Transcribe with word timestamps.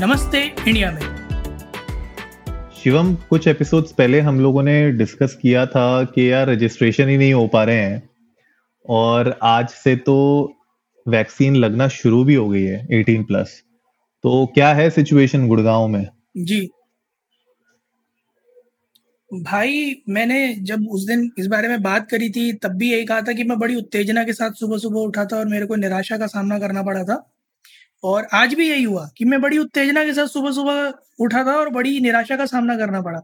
नमस्ते 0.00 0.40
इंडिया 0.68 0.90
में। 0.92 1.00
शिवम 2.76 3.14
कुछ 3.14 3.48
एपिसोड्स 3.48 3.92
पहले 3.92 4.20
हम 4.20 4.40
लोगों 4.40 4.62
ने 4.62 4.90
डिस्कस 4.90 5.38
किया 5.42 5.66
था 5.66 6.04
कि 6.04 6.32
यार 6.32 6.48
रजिस्ट्रेशन 6.48 7.08
ही 7.08 7.16
नहीं 7.16 7.32
हो 7.32 7.46
पा 7.46 7.64
रहे 7.64 7.76
हैं। 7.76 8.10
और 8.88 9.38
आज 9.42 9.68
से 9.68 9.96
तो 9.96 10.16
वैक्सीन 11.06 11.56
लगना 11.56 11.88
शुरू 11.88 12.24
भी 12.24 12.34
हो 12.34 12.48
गई 12.48 12.62
है 12.62 12.86
18 12.88 13.24
प्लस 13.24 13.62
तो 14.24 14.46
क्या 14.46 14.72
है 14.72 14.90
सिचुएशन 14.90 15.46
गुड़गांव 15.48 15.88
में? 15.88 16.06
जी। 16.36 16.70
भाई 19.30 20.02
मैंने 20.08 20.54
जब 20.54 20.86
उस 20.90 21.06
दिन 21.06 21.30
इस 21.38 21.46
बारे 21.46 21.68
में 21.68 21.82
बात 21.82 22.08
करी 22.10 22.30
थी 22.30 22.52
तब 22.52 22.70
भी 22.70 22.92
यही 22.92 23.04
कहा 23.04 23.20
था 23.20 23.32
कि 23.32 23.44
मैं 23.44 23.58
बड़ी 23.58 23.76
उत्तेजना 23.76 24.24
के 24.24 24.32
साथ 24.32 24.50
सुबह 24.50 24.78
सुबह 24.78 25.00
उठा 25.00 25.24
था 25.24 25.36
और 25.36 25.46
मेरे 25.46 25.66
को 25.66 25.76
निराशा 25.76 26.18
का 26.18 26.26
सामना 26.26 26.58
करना 26.58 26.82
पड़ा 26.82 27.04
था। 27.04 27.26
और 28.02 28.26
आज 28.32 28.54
भी 28.54 28.68
यही 28.68 28.82
हुआ 28.82 29.08
कि 29.18 29.24
मैं 29.24 29.40
बड़ी 29.40 29.58
उत्तेजना 29.58 30.04
के 30.04 30.12
साथ 30.14 30.26
सुबह 30.26 30.50
सुबह 30.52 30.92
उठा 31.20 31.44
था 31.44 31.56
और 31.56 31.68
बड़ी 31.68 31.98
निराशा 32.00 32.36
का 32.36 32.46
सामना 32.46 32.76
करना 32.76 33.00
पड़ा। 33.02 33.20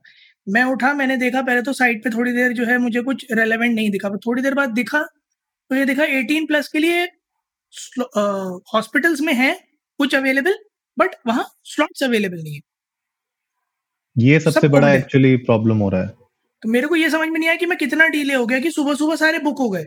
मैं 0.47 0.65
उठा 0.65 0.93
मैंने 0.95 1.17
देखा 1.17 1.43
पहले 1.43 1.63
तो 1.63 1.73
साइट 1.73 2.03
पे 2.05 2.11
थोड़ी 2.11 2.33
देर 2.33 2.53
जो 2.53 2.65
है 2.65 2.79
मुझे 2.79 3.03
कुछ 3.03 3.27
रेलेवेंट 3.33 3.75
नहीं 3.75 3.91
दिखा 3.91 4.09
पर 4.09 4.19
थोड़ी 4.27 4.43
देर 4.43 4.55
बाद 4.55 4.71
दिखा 4.71 5.03
तो 5.71 5.77
ये 5.77 5.85
दिखा 5.85 6.05
18 6.05 6.47
प्लस 6.47 6.69
के 6.69 6.79
लिए 6.79 7.05
हॉस्पिटल्स 8.75 9.21
में 9.21 9.33
है 9.35 9.53
कुछ 10.01 10.15
अवेलेबल 10.15 10.59
बट 10.99 11.15
वहाँ 11.27 11.47
स्लॉट्स 11.65 12.03
अवेलेबल 12.03 12.43
नहीं 12.43 12.55
है। 12.55 12.61
ये 14.17 14.39
सबसे 14.41 14.61
सब 14.61 14.69
बड़ा। 14.69 14.93
एक्चुअली 14.93 15.37
प्रॉब्लम 15.39 15.79
हो 15.79 15.89
रहा 15.89 16.03
है। 16.03 16.09
तो 16.63 16.69
मेरे 16.69 16.87
को 16.87 16.97
ये 16.97 17.11
समझ 17.11 17.29
में 17.29 17.39
नहीं 17.39 17.49
आया 17.49 17.57
कि 17.57 17.67
मैं 17.67 17.79
कितना 17.79 18.07
डिले 18.09 18.35
हो 18.35 18.47
गया 18.47 18.61
कि 18.61 18.71
सुबह 18.71 18.95
सुबह 18.95 19.17
सारे 19.17 19.39
बुक 19.39 19.59
हो 19.59 19.69
गए। 19.71 19.87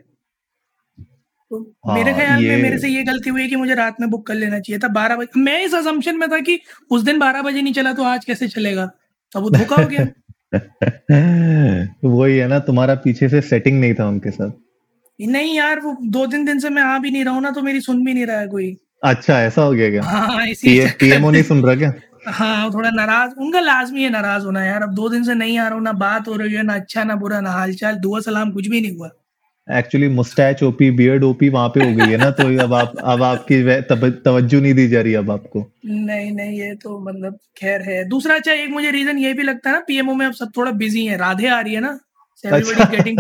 तो 1.52 1.60
हाँ, 1.88 1.96
मेरे 1.96 2.14
ख्याल 2.14 2.44
में 2.44 2.62
मेरे 2.62 2.78
से 2.78 2.88
ये 2.88 3.04
गलती 3.04 3.30
हुई 3.30 3.48
कि 3.48 3.56
मुझे 3.56 3.76
रात 3.76 3.96
में 4.02 4.10
बुक 4.10 4.26
कर 4.28 4.36
लेना 4.36 4.60
चाहिए 4.60 4.80
था। 4.80 4.88
बारह 4.88 5.16
बजे 5.16 5.40
मैं 5.42 5.62
इस 5.66 5.74
असम्पशन 5.76 6.18
में 6.18 6.28
था 6.32 6.40
कि 6.40 6.60
उस 6.92 7.04
दिन 7.04 7.20
बारह 7.20 7.42
बजे 7.42 7.62
नहीं 7.62 7.74
चला 7.74 7.94
तो 7.94 8.04
आज 8.04 8.26
कैसे 8.26 8.48
चलेगा? 8.48 8.86
तब 9.36 9.42
वो 9.42 9.50
धोखा 9.50 9.76
हो 9.76 9.88
गया। 9.88 10.08
वही 12.06 12.38
है 12.38 12.48
ना 12.48 12.60
तुम्हारा 12.60 12.96
पीछे 12.96 13.30
से 13.30 13.42
सेटिंग 13.42 13.80
नहीं 13.80 13.94
था 13.94 14.08
उनके 14.08 14.32
साथ। 14.32 14.52
नहीं 15.20 15.56
यार 15.56 15.80
वो 15.80 15.96
दो 16.02 16.26
तीन 16.28 16.46
दिन 16.46 16.60
से 16.60 16.70
मैं 16.70 16.82
आ 16.82 16.98
भी 16.98 17.12
नहीं 17.12 17.24
रहा 17.26 17.34
हूँ 17.34 17.42
ना 17.42 17.52
तो 17.52 17.62
मेरी 17.62 17.82
सुन 17.82 18.04
भी 18.06 18.14
नहीं 18.14 18.26
रहा 18.26 18.40
है 18.40 18.48
कोई। 18.48 18.76
अच्छा 19.04 19.40
ऐसा 19.42 19.62
हो 19.62 19.72
गया 19.72 19.90
क्या? 19.90 20.04
हाँ 20.04 20.46
इसी 20.48 20.80
पीएमओ 21.00 21.32
नहीं 21.32 21.44
सुन 21.44 21.64
रहा 21.64 21.76
क्या? 21.76 21.94
हाँ 22.28 22.72
थोड़ा 22.74 22.90
नाराज़ 22.90 23.32
उनका 23.42 23.60
लाजमी 23.60 24.04
है 24.04 24.10
नाराज़ 24.10 24.46
होना 24.46 24.64
यार। 24.66 24.82
अब 24.82 24.94
दो 24.94 25.10
दिन 25.10 25.24
से 25.24 25.34
नहीं 25.34 25.58
आ 25.60 25.68
रहा 25.68 25.76
हूँ 25.76 25.84
ना 25.84 25.92
बात 25.92 26.28
हो 26.28 26.36
रही 26.36 26.54
है 26.54 26.64
ना 26.64 26.74
अच्छा 26.74 27.04
ना 27.04 27.16
बुरा 27.16 27.40
ना 27.42 27.52
हालचाल 27.52 27.96
दुआ 27.96 28.20
सलाम 28.20 28.52
कुछ 28.52 28.68
भी 28.68 28.82
नहीं 28.82 28.98
हुआ। 28.98 29.10
Actually 29.70 30.08
moustache 30.10 30.62
OP 30.64 30.90
beard 30.92 31.24
OP 31.24 31.50
वहाँ 31.50 31.70
पे 31.70 31.84
हो 31.84 31.96
गई 31.96 32.12
है 32.12 32.18
ना 32.18 32.30
तो 32.32 32.44
अब 32.64 32.74
आप 32.74 32.94
अब 33.04 33.24
आपकी 33.24 33.62
तब- 33.82 34.22
तवज्जो 34.26 34.60
नहीं 34.60 34.74
दी 34.74 34.88
जा 34.88 35.02
रही 35.02 35.14
अब 35.14 35.32
आपको। 35.32 35.66
नहीं 35.86 36.32
नहीं 36.32 36.60
ये 36.60 36.74
तो 36.76 37.00
मतलब 37.00 37.38
खैर 37.58 37.82
है। 37.82 38.04
दूसरा 38.10 38.36
अच्छा 38.36 38.52
एक 38.54 38.70
मुझे 38.70 38.92
रीजन 38.92 39.18
ये 39.18 39.34
भी 39.34 39.44
लगता 39.44 39.70
है 39.70 39.76
ना 39.76 39.82
पीएमओ 39.88 40.14
में 40.14 40.26
अब 40.26 40.34
सब 40.34 40.52
थोड़ा 40.58 40.72
बिज़ी 40.72 41.06
है। 41.06 41.18
राधे 41.18 41.48
आ 41.48 41.60
रही 41.62 41.74
है 41.74 41.80
ना 41.82 42.00
अच्छा। 42.46 42.86
गेटिंग 42.86 43.20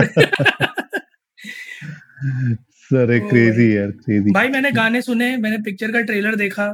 सर 2.91 3.19
क्रेजी 3.29 3.75
यार 3.77 3.91
क्रेजी 3.91 4.31
भाई 4.31 4.47
मैंने 4.49 4.71
गाने 4.71 5.01
सुने 5.01 5.35
मैंने 5.37 5.57
पिक्चर 5.57 5.91
का 5.91 6.01
ट्रेलर 6.01 6.35
देखा 6.35 6.65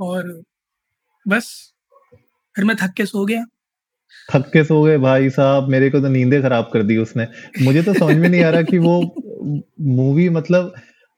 और 0.00 0.42
बस 1.26 1.48
फिर 2.56 2.64
मैं 2.64 2.76
थक 2.76 2.92
के 2.96 3.06
सो 3.06 3.24
गया। 3.26 3.44
थक 4.28 4.50
के 4.52 4.62
सो 4.64 4.82
गए, 4.82 4.98
भाई 4.98 5.30
साहब, 5.30 5.68
मेरे 5.68 5.90
को 5.90 6.00
तो 6.00 6.08
नींदे 6.08 6.40
खराब 6.42 6.70
कर 6.72 6.82
दी 6.82 6.96
उसने। 6.96 7.26
मुझे 7.62 7.82
तो 7.82 7.94
समझ 7.94 8.16
में 8.16 8.28
नहीं 8.28 8.42
आ 8.42 8.50
रहा 8.50 8.62
कि 8.62 8.78
वो 8.78 9.00
मूवी 9.96 10.28
मतलब 10.28 10.72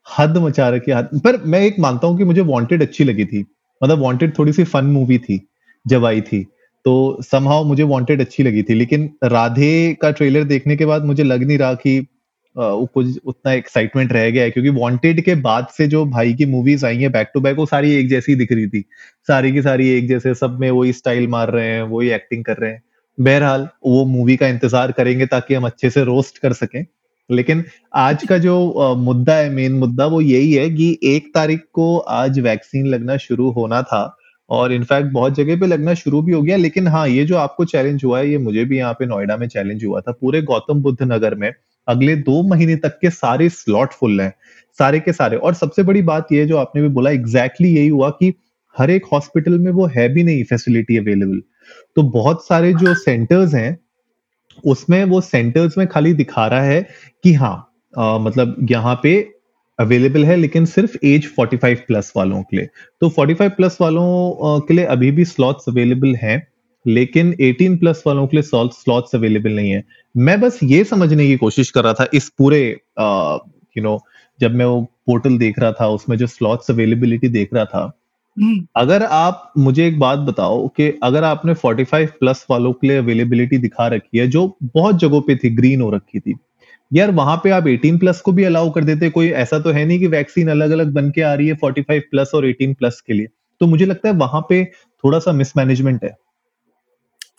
हद 0.07 0.37
मचा 0.37 0.69
रखी 0.69 0.91
हद 0.91 1.09
पर 1.25 1.37
मैं 1.45 1.59
एक 1.61 1.75
मानता 1.79 2.07
हूँ 2.07 2.17
कि 2.17 2.23
मुझे 2.23 2.41
वांटेड 2.41 2.81
अच्छी 2.81 3.03
लगी 3.03 3.25
थी। 3.25 3.45
मतलब 3.81 3.99
वांटेड 3.99 4.37
थोड़ी 4.39 4.53
सी 4.53 4.63
फन 4.63 4.85
मूवी 4.85 5.17
थी, 5.17 5.39
जब 5.85 6.05
आई 6.05 6.21
थी। 6.21 6.43
तो 6.85 7.21
समहाउ 7.21 7.63
मुझे 7.63 7.83
वांटेड 7.83 8.21
अच्छी 8.21 8.43
लगी 8.43 8.63
थी, 8.63 8.73
लेकिन 8.73 9.09
राधे 9.23 9.97
का 10.01 10.11
ट्रेलर 10.11 10.43
देखने 10.43 10.75
के 10.77 10.85
बाद 10.85 11.05
मुझे 11.05 11.23
लग 11.23 11.43
नहीं 11.43 11.57
रहा 11.57 11.73
कि 11.73 11.99
कुछ 12.55 13.19
उतना 13.25 13.51
एक्साइटमेंट 13.53 14.13
रह 14.13 14.29
गया 14.29 14.43
है, 14.43 14.51
क्योंकि 14.51 14.69
वांटेड 14.71 15.21
के 15.23 15.35
बाद 15.37 15.67
से 15.77 15.87
जो 15.87 16.05
भाई 16.07 16.33
की 16.33 16.45
मूवीज़ 16.47 16.85
आई 16.85 16.97
हैं 16.97 17.11
बैक 17.11 17.31
टू 17.33 17.39
बैक 17.41 17.57
वो 17.57 17.65
सारी 17.65 17.93
एक 17.95 18.09
जैसी 18.09 18.35
दिख 18.35 18.51
रही 18.51 18.67
थी। 18.67 18.83
सारी 19.27 19.51
की 19.51 19.61
सारी 19.61 19.89
एक 19.89 20.07
जैसे, 20.07 20.33
सब 20.35 20.57
में 20.59 20.69
वही 20.71 20.93
स्टाइल 20.93 21.27
मार 21.27 21.51
रहे 21.51 21.67
हैं, 21.67 21.81
वही 21.83 22.09
एक्टिंग 22.11 22.43
कर 22.45 22.57
रहे 22.57 22.71
हैं। 22.71 22.81
बहरहाल, 23.17 23.67
वो 23.85 24.05
मूवी 24.07 24.35
का 24.37 24.47
इंतज़ार 24.47 24.91
करेंगे 24.91 25.25
ताकि 25.25 25.53
हम 25.53 25.65
अच्छे 25.65 25.89
से 25.89 26.03
रोस्ट 26.03 26.37
कर 26.37 26.53
सकें। 26.53 26.85
लेकिन 27.29 27.63
आज 27.95 28.23
का 28.27 28.37
जो 28.37 28.95
मुद्दा 28.97 29.35
है 29.35 29.49
मेन 29.49 29.73
मुद्दा, 29.73 30.05
वो 30.05 30.21
यही 30.21 30.53
है 30.53 30.69
कि 30.69 30.97
एक 31.05 31.31
तारीख 31.35 31.61
को 31.73 31.97
आज 31.97 32.39
वैक्सीन 32.39 32.87
लगना 32.87 33.17
शुरू 33.19 33.49
होना 33.51 33.81
था 33.83 34.17
और 34.49 34.73
इनफैक्ट 34.73 35.11
बहुत 35.11 35.35
जगह 35.35 35.59
पे 35.59 35.67
लगना 35.67 35.93
शुरू 35.95 36.21
भी 36.21 36.33
हो 36.33 36.41
गया, 36.41 36.57
लेकिन 36.57 36.87
हाँ 36.87 37.07
ये 37.07 37.23
जो 37.25 37.37
आपको 37.37 37.65
चैलेंज 37.65 38.03
हुआ 38.05 38.19
है, 38.19 38.29
ये 38.29 38.37
मुझे 38.39 38.65
भी 38.65 38.77
यहाँ 38.77 38.93
पे 38.93 39.05
नोएडा 39.05 39.37
में 39.37 39.47
चैलेंज 39.47 39.85
हुआ 39.85 40.01
था। 40.01 40.11
पूरे 40.11 40.41
गौतम 40.43 40.81
बुद्ध 40.81 40.97
नगर 41.03 41.35
में 41.35 41.51
अगले 41.87 42.15
दो 42.15 42.41
महीने 42.43 42.75
तक 42.75 42.97
के 43.01 43.09
सारे 43.09 43.49
स्लॉट 43.49 43.93
फुल 43.93 44.21
हैं 44.21 44.33
सारे 44.79 44.99
के 44.99 45.13
सारे। 45.13 45.37
और 45.37 45.53
सबसे 45.53 45.83
बड़ी 45.83 46.01
बात 46.01 46.31
यह 46.31 46.45
जो 46.45 46.57
आपने 46.57 46.81
भी 46.81 46.87
बोला 46.89 47.09
एग्जैक्टली 47.11 47.67
exactly 47.67 47.79
यही 47.79 47.87
हुआ 47.89 48.09
कि 48.09 48.33
हर 48.75 48.89
एक 48.89 49.05
हॉस्पिटल 49.13 49.59
में 49.59 49.71
वो 49.71 49.85
है 49.87 50.07
भी 50.09 50.23
नहीं 50.23 50.43
फैसिलिटी 50.43 50.97
अवेलेबल 50.97 51.41
तो 51.95 52.03
बहुत 52.03 52.47
सारे 52.47 52.73
जो 52.73 52.93
सेंटर्स 52.95 53.53
हैं 53.53 53.77
उसमें 54.65 55.03
वो 55.05 55.21
सेंटर्स 55.21 55.77
में 55.77 55.87
खाली 55.87 56.13
दिखा 56.13 56.47
रहा 56.47 56.63
है 56.63 56.81
कि 57.23 57.33
हाँ 57.33 57.55
अ, 57.97 58.17
मतलब 58.21 58.67
यहाँ 58.71 58.99
पे 59.03 59.15
अवेलेबल 59.79 60.25
है 60.25 60.35
लेकिन 60.35 60.65
सिर्फ़ 60.65 60.97
एज 61.05 61.25
45 61.39 61.79
प्लस 61.87 62.13
वालों 62.17 62.41
के 62.43 62.57
लिए। 62.57 62.69
तो 63.01 63.09
45 63.09 63.51
प्लस 63.51 63.77
वालों 63.81 64.59
के 64.59 64.73
लिए 64.73 64.85
अभी 64.85 65.11
भी 65.11 65.25
स्लॉट्स 65.25 65.69
अवेलेबल 65.69 66.15
हैं। 66.15 66.47
लेकिन 66.87 67.35
18 67.41 67.79
प्लस 67.79 68.03
वालों 68.07 68.27
के 68.27 68.37
लिए 68.37 68.43
स्लॉट्स 68.43 69.15
अवेलेबल 69.15 69.51
नहीं 69.51 69.71
है। 69.71 69.83
मैं 70.17 70.41
बस 70.41 70.59
ये 70.63 70.83
समझने 70.83 71.27
की 71.27 71.35
कोशिश 71.37 71.71
कर 71.71 71.83
रहा 71.83 71.93
था 71.93 72.07
इस 72.13 72.29
पूरे 72.29 72.77
यू 73.77 73.83
नो 73.83 73.99
जब 74.39 74.55
मैं 74.55 74.65
वो 74.65 74.81
पोर्टल 74.81 75.37
देख 75.37 75.59
रहा 75.59 75.71
था 75.71 75.87
उसमें 75.87 76.17
जो 76.17 76.27
स्लॉट्स 76.27 76.71
अवेलेबिलिटी 76.71 77.27
देख 77.27 77.53
रहा 77.53 77.65
था 77.65 77.99
हम्म, 78.37 78.67
अगर 78.75 79.03
आप 79.03 79.53
मुझे 79.57 79.87
एक 79.87 79.99
बात 79.99 80.19
बताओ 80.19 80.67
कि 80.67 80.99
अगर 81.03 81.23
आपने 81.23 81.53
45 81.53 82.09
प्लस 82.19 82.45
वालों 82.49 82.73
के 82.73 82.87
लिए 82.87 82.97
अवेलेबिलिटी 82.97 83.57
दिखा 83.57 83.87
रखी 83.87 84.17
है 84.17 84.27
जो 84.27 84.57
बहुत 84.63 84.99
जगहों 84.99 85.21
पे 85.21 85.35
थी 85.35 85.49
ग्रीन 85.49 85.81
हो 85.81 85.89
रखी 85.91 86.19
थी 86.19 86.35
यार 86.93 87.11
वहाँ 87.11 87.41
पे 87.43 87.49
आप 87.49 87.63
18 87.63 87.99
प्लस 87.99 88.21
को 88.21 88.31
भी 88.31 88.43
अलाउ 88.43 88.69
कर 88.71 88.83
देते 88.83 89.09
कोई 89.09 89.29
ऐसा 89.29 89.59
तो 89.59 89.71
है 89.71 89.85
नहीं 89.85 89.99
कि 89.99 90.07
वैक्सीन 90.07 90.47
अलग 90.47 90.71
अलग 90.71 90.93
बन 90.93 91.11
के 91.11 91.21
आ 91.21 91.33
रही 91.33 91.47
है 91.47 91.55
45 91.65 92.01
प्लस 92.11 92.31
और 92.35 92.45
18 92.45 92.73
प्लस 92.73 93.01
के 93.07 93.13
लिए। 93.13 93.27
तो 93.59 93.67
मुझे 93.67 93.85
लगता 93.85 94.09
है 94.09 94.15
वहाँ 94.15 94.45
पे 94.49 94.65
थोड़ा 95.03 95.19
सा 95.19 95.31
मिसमैनेजमेंट 95.31 96.03
है। 96.03 96.15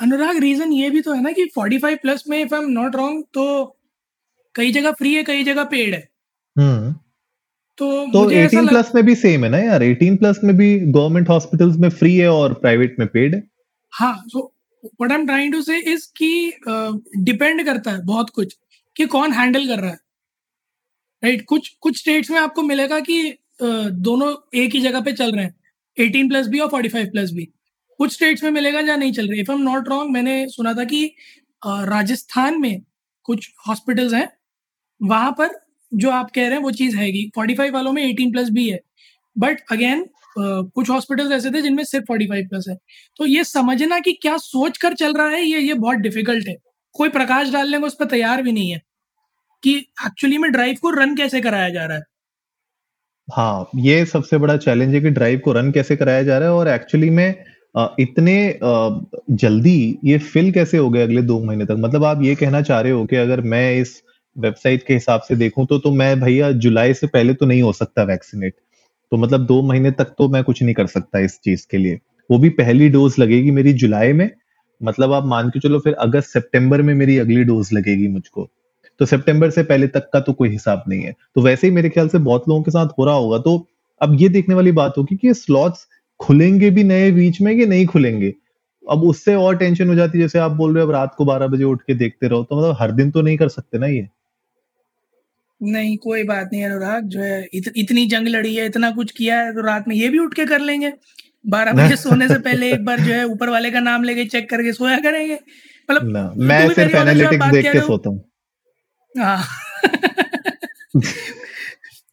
अनुराग 0.00 0.36
रीजन 0.36 0.72
ये 0.72 0.90
भी 0.90 1.00
तो 1.00 1.12
है 1.12 1.22
ना 1.22 1.32
कि 1.32 1.44
45 1.58 1.98
प्लस 2.02 2.24
में 2.28 2.38
if 2.42 2.54
I 2.54 2.62
am 2.62 2.70
not 2.70 2.96
wrong 2.96 3.24
तो 3.34 3.44
कई 4.54 4.72
जगह 4.72 4.92
फ्री 4.92 5.14
है 5.14 5.22
कई 5.24 5.44
जगह 5.44 5.64
पेड 5.64 5.94
है। 5.94 6.08
हम्म। 6.58 6.92
तो, 7.78 8.06
तो 8.12 8.22
मुझे 8.24 8.36
ऐसा 8.36 8.46
18 8.46 8.62
लग, 8.62 8.68
प्लस 8.68 8.92
में 8.94 9.04
भी 9.04 9.14
सेम 9.14 9.44
है 9.44 9.50
ना 9.50 9.58
यार? 9.58 9.82
18 9.82 10.18
प्लस 10.18 10.40
में 10.44 10.56
भी 10.56 10.78
गवर्नमेंट 10.80 11.28
हॉस्पिटल्स 11.28 11.76
में 11.76 11.88
फ्री 11.88 12.16
है 12.16 12.28
और 12.28 12.54
प्राइवेट 12.54 12.96
में 12.98 13.08
पेड 13.08 13.34
है? 13.34 13.42
हाँ 13.92 14.24
so 14.26 14.52
what 14.84 15.12
I 15.12 15.18
am 15.18 15.26
trying 15.26 15.52
to 15.52 15.62
say 15.62 15.78
is 15.78 16.06
कि 16.16 16.52
डिपेंड 17.18 17.64
करता 17.64 17.90
है 17.90 18.04
बहुत 18.04 18.30
कुछ 18.30 18.56
कि 18.96 19.06
कौन 19.06 19.32
हैंडल 19.32 19.66
कर 19.66 19.78
रहा 19.78 19.90
है। 19.90 19.98
Right 21.24 21.34
right? 21.34 21.46
कुछ 21.48 21.68
कुछ 21.80 21.98
स्टेट्स 21.98 22.30
में 22.30 22.38
आपको 22.38 22.62
मिलेगा 22.62 23.00
कि 23.00 23.30
अ, 23.60 23.66
दोनों 23.90 24.34
एक 24.54 24.74
ही 24.74 24.80
जगह 24.80 25.00
पे 25.00 25.12
चल 25.12 25.32
रहे 25.32 25.44
हैं। 25.44 25.54
18 26.00 26.28
प्लस 26.28 26.46
भी 26.46 26.58
और 26.58 26.68
45 26.68 27.06
प्लस 27.06 27.30
भी। 27.32 27.48
कुछ 27.98 28.12
स्टेट्स 28.12 28.42
में 28.44 28.50
मिलेगा 28.50 28.82
जहाँ 28.82 28.96
नहीं 28.98 29.12
चल 29.12 29.28
रहे। 29.28 29.40
इफ़ 29.40 29.52
एम 29.52 29.60
नॉट 29.62 29.88
रॉन्ग 29.88 30.10
मैंने 30.12 30.46
सुना 30.48 30.74
था 30.74 30.84
कि 30.84 31.04
राजस्थान 31.62 32.60
में 32.60 32.80
कुछ 33.28 33.50
हॉस्पिटल्स 33.68 34.12
हैं, 34.14 34.28
वहाँ 35.00 35.30
पर 35.38 35.48
जो 35.92 36.10
आप 36.10 36.30
कह 36.30 36.42
रहे 36.42 36.52
हैं 36.52 36.62
वो 36.62 36.70
चीज़ 36.72 36.96
हैगी। 36.96 37.30
45 37.36 37.72
वालों 37.72 37.92
में 37.92 38.02
18 38.04 38.32
प्लस 38.32 38.50
भी 38.50 38.68
है। 38.68 38.80
बट 39.36 39.60
अगेन 39.72 40.04
कुछ 40.38 40.90
हॉस्पिटल्स 40.90 41.32
ऐसे 41.32 41.50
थे 41.50 41.62
जिनमें 41.62 41.82
सिर्फ़ 41.84 42.04
45 42.04 42.48
प्लस 42.48 42.64
है। 42.68 42.76
तो 43.18 43.26
ये 43.26 43.44
समझना 43.44 43.98
कि 44.00 44.12
क्या 44.12 44.36
सोच 44.38 44.78
कर 44.78 44.94
चल 44.94 45.14
रहा 45.14 45.28
है, 45.28 45.42
ये 45.42 45.60
ये 45.60 45.74
बहुत 45.74 45.96
डिफ़िकल्ट 45.98 46.48
है। 46.48 46.56
कोई 46.94 47.08
प्रकाश 47.08 47.50
डालने 47.52 47.78
को 47.78 47.86
उस 47.86 47.96
पर 48.00 48.06
तैयार 48.06 48.42
भी 48.42 48.52
नहीं 48.52 48.70
है 48.70 48.80
कि 49.62 49.76
एक्चुअली 50.06 50.38
में 50.38 50.50
ड्राइव 50.52 50.76
को 50.82 50.90
रन 50.92 51.14
कैसे 51.16 51.40
कराया 51.40 51.68
जा 51.68 51.84
रहा 51.84 51.96
है। 51.96 52.04
हाँ 53.28 53.68
ये 53.76 54.04
सबसे 54.06 54.38
बड़ा 54.38 54.56
चैलेंज 54.56 54.94
है 54.94 55.00
कि 55.00 55.10
ड्राइव 55.10 55.40
को 55.44 55.52
रन 55.52 55.70
कैसे 55.72 55.96
कराया 55.96 56.22
जा 56.22 56.38
रहा 56.38 56.48
है 56.48 56.54
और 56.54 56.68
एक्चुअली 56.68 57.10
में 57.10 57.44
इतने 58.00 58.58
जल्दी 59.32 59.98
ये 60.04 60.18
फिल 60.18 60.50
कैसे 60.52 60.78
हो 60.78 60.90
गए 60.90 61.02
अगले 61.02 61.22
दो 61.22 61.38
महीने 61.44 61.64
तक? 61.64 61.76
मतलब 61.78 62.04
आप 62.04 62.22
ये 62.22 62.34
कहना 62.34 62.62
चाह 62.62 62.80
रहे 62.80 62.92
हो 62.92 63.04
कि 63.06 63.16
अगर 63.16 63.40
मैं 63.42 63.80
इस 63.80 64.02
वेबसाइट 64.36 64.82
के 64.86 64.94
हिसाब 64.94 65.20
से 65.20 65.36
देखूँ 65.36 65.66
तो 65.66 65.78
तो 65.78 65.90
मैं 65.92 66.20
भैया 66.20 66.50
जुलाई 66.54 66.94
से 66.94 67.06
पहले 67.06 67.34
तो 67.34 67.46
नहीं 67.46 67.62
हो 67.62 67.72
सकता 67.72 68.02
वैक्सीनेट 68.04 68.54
तो 69.12 69.16
मतलब 69.16 69.44
दो 69.46 69.60
महीने 69.62 69.90
तक 69.90 70.14
तो 70.18 70.28
मैं 70.28 70.42
कुछ 70.44 70.62
नहीं 70.62 70.74
कर 70.74 70.86
सकता 70.86 71.18
इस 71.18 71.38
चीज़ 71.44 71.66
के 71.70 71.78
लिए। 71.78 71.98
वो 72.30 72.38
भी 72.38 72.48
पहली 72.50 72.88
डोज 72.88 73.14
लगेगी 73.18 73.50
मेरी 73.50 73.72
जुलाई 73.74 74.12
में। 74.12 74.30
मतलब 74.80 75.12
आप 75.12 75.26
मान 75.26 75.48
के 75.48 75.60
चलो, 75.60 75.78
फिर 75.78 75.94
अगस्त, 75.94 76.28
सितंबर 76.28 76.82
में 76.82 76.94
मेरी 76.94 77.18
अगली 77.18 77.44
डोज 77.44 77.68
लगेगी 77.72 78.08
मुझको। 78.08 78.48
तो 79.00 79.06
सितंबर 79.06 79.50
से 79.50 79.62
पहले 79.62 79.86
तक 79.86 80.08
का 80.12 80.20
तो 80.20 80.32
कोई 80.32 80.48
हिसाब 80.48 80.82
नहीं 80.88 81.02
है। 81.02 81.14
तो 81.34 81.40
वैसे 81.40 81.66
ही 81.66 81.72
मेरे 81.74 81.88
ख्याल 81.88 82.08
से 82.08 82.18
बहुत 82.18 82.48
लोगों 82.48 82.62
के 82.62 82.70
साथ 82.70 82.88
हो 82.98 83.04
रहा 83.04 83.14
होगा। 83.14 83.38
तो 83.38 83.66
अब 84.00 84.16
ये 84.20 84.28
देखने 84.28 84.54
वाली 84.54 84.72
बात 84.72 84.94
होगी 84.98 85.16
कि 85.16 85.34
स्लॉट्स 85.34 85.86
खुलेंगे 86.20 86.70
भी 86.70 86.84
नए 86.84 87.10
बीच 87.10 87.40
में 87.40 87.58
कि 87.58 87.66
नहीं 87.66 87.86
खुलेंगे? 87.86 88.34
अब 88.90 89.02
उससे 89.04 89.34
और 89.34 89.56
टेंशन 89.56 89.88
हो 89.88 89.94
जाती 89.94 90.18
है 90.18 90.24
जैसे 90.24 90.38
आप 90.38 90.50
बोल 90.50 90.74
रहे 90.74 90.82
हो 90.82 90.88
अब 90.88 90.94
रात 90.94 91.14
को 91.18 91.24
बारह 91.24 91.46
बजे 91.46 91.64
उठ 91.64 91.82
के 91.82 91.94
देखते 91.94 92.28
रहो 92.28 92.42
तो 92.44 92.58
मतलब 92.58 92.76
हर 92.80 92.90
दिन 92.90 93.10
तो 93.10 93.22
नहीं 93.22 93.36
कर 93.36 93.48
सकते 93.48 93.78
ना 93.78 93.86
ये? 93.86 94.08
नहीं 95.62 95.96
कोई 95.98 96.22
बात 96.22 96.50
नहीं 96.52 96.64
अनुराग 96.64 97.04
जो 97.04 97.20
है 97.20 97.48
इत, 97.54 97.72
इतनी 97.76 98.06
जंग 98.06 98.28
लड़ी 98.28 98.54
है 98.56 98.66
इतना 98.66 98.90
कुछ 98.90 99.10
किया 99.10 99.40
है 99.40 99.54
तो 99.54 99.60
रात 99.60 99.88
में 99.88 99.96
ये 99.96 100.08
भी 100.08 100.18
उठ 100.18 100.34
के 100.34 100.46
कर 100.46 100.60
लेंगे। 100.60 100.92
बारह 101.46 101.72
बजे 101.72 101.96
सोने 101.96 102.28
से 102.28 102.38
पहले 102.38 102.72
एक 102.72 102.84
बार 102.84 103.00
जो 103.00 103.14
है 103.14 103.24
ऊपर 103.24 103.48
वाले 103.48 103.70
का 103.70 103.80
नाम 103.80 104.02
लेके 104.02 104.24
चेक 104.24 104.50
करके 104.50 104.72
सोया 104.72 104.98
करेंगे। 104.98 105.38
मतलब 105.90 106.34
मैं 106.36 106.68
सिर्फ़ 106.74 106.96
एनालिटिक्स 106.96 107.46
देख 107.46 107.72
के 107.72 107.80
सोता 107.80 108.10
हूँ। 108.10 108.24
हाँ। 109.18 109.44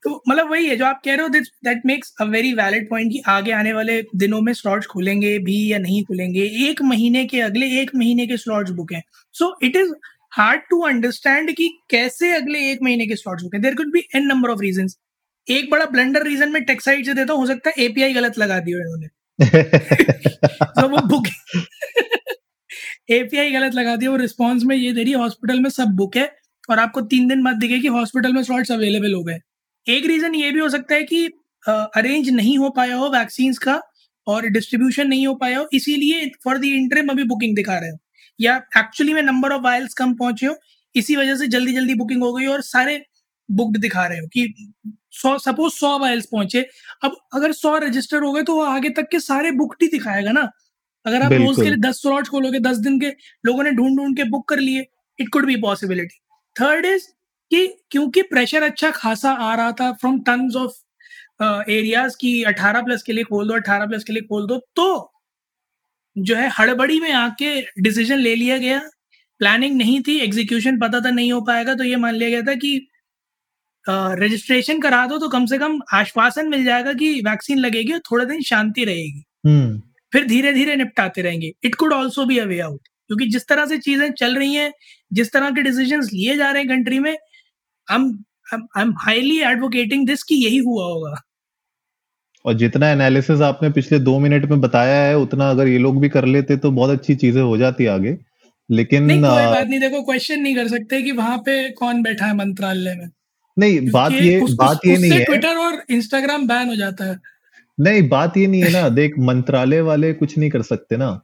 तो 0.03 0.23
मतलब 0.29 0.49
वही 0.51 0.67
है 0.67 0.75
जो 0.75 0.85
आप 0.85 1.01
कह 1.05 1.13
रहे 1.13 1.21
हो 1.21 1.27
this 1.29 1.47
that 1.65 1.81
makes 1.85 2.13
a 2.21 2.23
very 2.23 2.53
valid 2.53 2.89
point 2.89 3.11
कि 3.11 3.21
आगे 3.27 3.51
आने 3.51 3.73
वाले 3.73 4.01
दिनों 4.15 4.41
में 4.41 4.53
स्लॉट्स 4.53 4.87
खुलेंगे 4.87 5.39
भी 5.39 5.71
या 5.71 5.77
नहीं 5.77 6.03
खुलेंगे। 6.03 6.43
एक 6.69 6.81
महीने 6.81 7.25
के 7.25 7.41
अगले 7.41 7.81
एक 7.81 7.91
महीने 7.95 8.27
के 8.27 8.37
स्लॉट्स 8.37 8.71
बुक 8.71 8.93
हैं। 8.93 9.03
So 9.33 9.57
it 9.63 9.75
is 9.75 9.91
hard 10.31 10.61
to 10.69 10.79
understand 10.79 11.51
कि 11.51 11.69
कैसे 11.89 12.31
अगले 12.31 12.71
एक 12.71 12.79
महीने 12.83 13.07
के 13.07 13.15
स्लॉट्स 13.15 13.43
बुक 13.43 13.55
हैं। 13.55 13.61
There 13.61 13.75
could 13.75 13.91
be 13.91 13.99
an 14.15 14.23
number 14.23 14.49
of 14.49 14.59
reason 14.59 14.87
एक 15.47 15.71
बड़ा 15.71 15.85
ब्लंडर 15.85 16.23
रीजन 16.23 16.51
में 16.51 16.63
टेक्साइड 16.63 17.05
से 17.05 17.13
देता 17.13 17.33
हूँ 17.33 17.41
हो 17.41 17.47
सकता 17.47 17.69
है 17.69 17.83
एपीआई 17.85 18.13
गलत 18.13 18.37
लगा 18.37 18.59
दिया 18.59 18.77
इन्होंने। 18.77 19.07
तो 20.65 20.87
वो 20.89 20.97
बुक 21.07 21.27
एपीआई 23.09 23.51
गलत 23.59 23.73
लगा 23.75 23.95
दिया 23.95 24.11
वो 24.11 24.17
रिस्पॉन्स 24.17 24.63
में 24.63 24.75
ये 24.75 24.93
दे 24.93 25.03
रही 25.03 25.11
है 25.11 25.17
हॉस्पिटल 25.17 25.59
में 25.59 25.69
सब 25.69 25.85
बुक 25.85 26.17
है 26.17 26.35
और 26.69 26.79
आपको 26.79 27.01
तीन 27.01 27.27
दिन 27.27 27.43
बाद 27.43 27.55
दिखे 27.55 27.79
कि 27.79 27.87
हॉस्पिटल 27.87 28.33
में 28.33 28.43
स्लॉट्स 28.43 28.71
अवेलेबल 28.71 29.13
हो 29.13 29.23
गए। 29.23 29.39
एक 29.87 30.05
रीजन 30.05 30.35
ये 30.35 30.51
भी 30.51 30.59
हो 30.59 30.69
सकता 30.69 30.95
है 30.95 31.03
कि 31.03 31.25
अरेंज 31.67 32.29
नहीं 32.29 32.57
हो 32.57 32.69
पाया 32.69 32.95
हो 32.95 33.09
वैक्सीन 33.09 33.53
का 33.53 33.81
और 34.27 34.45
डिस्ट्रीब्यूशन 34.47 35.07
नहीं 35.07 35.27
हो 35.27 35.33
पाया 35.35 35.57
हो 35.59 35.67
इसीलिए 35.73 36.29
फॉर 36.43 36.57
द 36.57 36.65
इंटरम 36.65 37.09
अभी 37.09 37.23
बुकिंग 37.23 37.55
दिखा 37.55 37.77
रहे 37.77 37.89
हो। 37.89 37.97
या 38.39 38.55
एक्चुअली 38.77 39.13
में 39.13 39.21
नंबर 39.21 39.51
ऑफ़ 39.51 39.61
वायल्स 39.61 39.93
कम 39.93 40.13
पहुँचे 40.13 40.45
हो 40.45 40.55
इसी 40.95 41.15
वजह 41.15 41.35
से 41.35 41.47
जल्दी 41.47 41.73
जल्दी 41.73 41.95
बुकिंग 41.95 42.23
हो 42.23 42.33
गई 42.33 42.45
और 42.45 42.61
सारे 42.61 43.01
बुक्ड 43.49 43.77
दिखा 43.77 44.05
रहे 44.07 44.19
हो 44.19 44.27
कि 44.27 44.73
सौ 45.11 45.37
सपोज़ 45.37 45.73
सौ 45.73 45.97
वायल्स 45.99 46.25
पहुँचे 46.25 46.65
अब 47.03 47.15
अगर 47.33 47.51
सौ 47.51 47.77
रजिस्टर 47.77 48.21
हो 48.23 48.31
गए 48.33 48.43
तो 48.43 48.55
वो 48.55 48.63
आगे 48.63 48.89
तक 48.89 49.07
के 49.11 49.19
सारे 49.19 49.51
बुकड 49.51 49.83
ही 49.83 49.87
दिखाएगा 49.87 50.31
ना। 50.31 50.49
अगर 51.05 51.21
आप 51.21 51.31
रोज 51.31 51.55
के 51.55 51.63
लिए 51.63 51.77
दस 51.77 52.01
स्लॉट 52.01 52.27
खोलोगे 52.27 52.59
दस 52.59 52.77
दिन 52.77 52.99
के 52.99 53.09
लोगों 53.45 53.63
ने 53.63 53.71
ढूंढ 53.71 53.97
ढूंढ 53.97 54.15
के 54.17 54.23
बुक 54.23 54.47
कर 54.49 54.59
लिए 54.59 54.85
it 55.19 55.29
could 55.29 55.45
be 55.45 55.55
possibility 55.55 56.19
third 56.55 56.85
is 56.85 57.07
कि 57.53 57.65
क्योंकि 57.91 58.21
प्रेशर 58.21 58.63
अच्छा 58.63 58.89
खासा 58.91 59.31
आ 59.31 59.53
रहा 59.55 59.71
था 59.71 59.91
फ्रॉम 59.93 60.19
टन्स 60.19 60.55
ऑफ़ 60.55 60.81
एरियाज़ 61.71 62.15
की 62.21 62.31
18 62.43 62.81
प्लस 62.85 63.03
के 63.03 63.13
लिए 63.13 63.23
खोल 63.23 63.47
दो 63.47 63.53
18 63.53 63.87
प्लस 63.87 64.03
के 64.03 64.13
लिए 64.13 64.21
खोल 64.21 64.47
दो 64.47 64.57
तो 64.75 64.87
जो 66.15 66.35
है 66.35 66.49
हड़बड़ी 66.59 66.99
में 66.99 67.11
आके 67.11 67.59
डिसीज़न 67.81 68.17
ले 68.19 68.35
लिया 68.35 68.57
गया। 68.57 68.79
प्लानिंग 69.39 69.75
नहीं 69.77 70.01
थी 70.01 70.17
एग्जीक्यूशन 70.19 70.79
पता 70.79 70.99
था 71.01 71.09
नहीं 71.11 71.31
हो 71.33 71.41
पाएगा 71.41 71.73
तो 71.75 71.83
ये 71.83 71.95
मान 71.95 72.15
लिया 72.15 72.29
गया 72.29 72.41
था 72.41 72.53
कि 72.55 72.87
रजिस्ट्रेशन 74.19 74.79
करा 74.81 75.05
दो 75.07 75.17
तो 75.17 75.29
कम 75.29 75.45
से 75.45 75.57
कम 75.57 75.79
आश्वासन 75.93 76.49
मिल 76.49 76.63
जाएगा 76.65 76.93
कि 76.93 77.11
वैक्सीन 77.21 77.59
लगेगी 77.59 77.93
और 77.93 77.99
थोड़े 78.11 78.25
दिन 78.25 78.41
शांति 78.41 78.83
रहेगी। 78.85 79.23
हम्म। 79.45 79.81
फिर 80.13 80.25
धीरे 80.27 80.53
धीरे 80.53 80.75
निपटाते 80.75 81.21
रहेंगे। 81.21 81.51
It 81.63 81.75
could 81.75 81.93
also 81.93 82.25
be 82.25 82.37
a way 82.39 82.59
out 82.59 82.87
क्योंकि 83.07 83.25
जिस 83.29 83.47
तरह 83.47 83.65
से 83.65 83.77
चीज़ें 83.79 84.11
चल 84.13 84.35
रही 84.37 84.53
हैं 84.53 84.71
जिस 85.13 85.31
तरह 85.33 85.49
के 85.51 85.61
डिसीज़न 85.61 86.01
लिए 86.03 86.35
जा 86.37 86.51
रहे 86.51 86.61
हैं 86.61 86.69
कंट्री 86.69 86.99
में 86.99 87.15
I 87.91 88.81
am 88.81 88.93
highly 88.97 89.39
advocating 89.41 90.07
this 90.07 90.23
कि 90.23 90.35
यही 90.35 90.57
हुआ 90.57 90.83
होगा। 90.83 91.21
और 92.45 92.53
जितना 92.53 92.89
एनालिसिस 92.89 93.41
आपने 93.41 93.69
पिछले 93.69 93.99
दो 93.99 94.19
मिनट 94.19 94.45
में 94.45 94.61
बताया 94.61 95.03
है 95.03 95.17
उतना 95.17 95.49
अगर 95.49 95.67
ये 95.67 95.77
लोग 95.77 96.01
भी 96.01 96.09
कर 96.09 96.25
लेते 96.25 96.57
तो 96.57 96.71
बहुत 96.71 96.89
अच्छी 96.89 97.15
चीज़ें 97.15 97.41
हो 97.41 97.57
जाती 97.57 97.85
आगे। 97.85 98.17
लेकिन 98.71 99.03
नहीं 99.03 99.19
कोई 99.19 99.29
बात 99.29 99.67
नहीं 99.67 99.79
देखो 99.79 100.01
क्वेश्चन 100.01 100.39
नहीं 100.39 100.55
कर 100.55 100.67
सकते 100.67 101.01
कि 101.01 101.11
वहाँ 101.11 101.37
पे 101.37 101.69
कौन 101.69 102.01
बैठा 102.01 102.25
है 102.25 102.35
मंत्रालय 102.35 102.95
में। 102.95 103.09
नहीं 103.59 103.89
बात 103.91 104.11
ये 104.11 104.41
उस, 104.41 104.53
बात 104.53 104.77
उस, 104.77 104.85
ये 104.85 104.97
नहीं 104.97 105.11
है। 105.11 105.23
ट्विटर 105.23 105.55
और 105.55 105.83
इंस्टाग्राम 105.89 106.47
बैन 106.47 106.67
हो 106.67 106.75
जाता 106.75 107.05
है। 107.05 107.19
नहीं 107.79 108.09
बात 108.09 108.37
ये 108.37 108.47
नहीं 108.47 108.63
है 108.63 108.71
ना। 108.71 108.89
देख 108.99 109.13
मंत्रालय 109.19 109.81
वाले 109.81 110.13
कुछ 110.13 110.37
नहीं 110.37 110.49
कर 110.49 110.61
सकते 110.61 110.97
ना। 110.97 111.21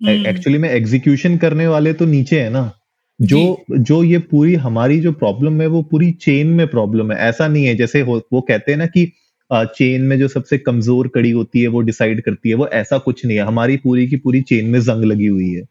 एक्चुअली 0.00 0.58
में 0.58 0.68
एग्जीक्यूशन 0.68 1.36
करने 1.36 1.66
वाले 1.66 1.92
तो 1.92 2.06
नीचे 2.06 2.40
है 2.40 2.50
ना। 2.50 2.72
जो। 3.20 3.64
जो 3.70 4.02
ये 4.04 4.18
पूरी 4.20 4.54
हमारी 4.56 4.98
जो 5.00 5.12
प्रॉब्लम 5.14 5.60
है 5.60 5.66
वो 5.66 5.82
पूरी 5.82 6.10
चेन 6.20 6.46
में 6.48 6.66
प्रॉब्लम 6.68 7.12
है। 7.12 7.18
ऐसा 7.20 7.48
नहीं 7.48 7.64
है 7.66 7.74
जैसे 7.74 8.02
वो 8.02 8.40
कहते 8.40 8.72
हैं 8.72 8.78
ना 8.78 8.86
कि 8.88 9.10
चेन 9.50 10.02
में 10.02 10.18
जो 10.18 10.28
सबसे 10.28 10.58
कमज़ोर 10.58 11.08
कड़ी 11.14 11.30
होती 11.30 11.62
है 11.62 11.68
वो 11.68 11.80
डिसाइड 11.82 12.22
करती 12.22 12.48
है। 12.48 12.54
वो 12.54 12.66
ऐसा 12.68 12.98
कुछ 13.00 13.24
नहीं 13.26 13.36
है। 13.38 13.44
हमारी 13.44 13.76
पूरी 13.76 14.06
की 14.08 14.16
पूरी 14.16 14.40
चेन 14.42 14.68
में 14.68 14.80
जंग 14.80 15.04
लगी 15.04 15.26
हुई 15.26 15.50
है। 15.50 15.62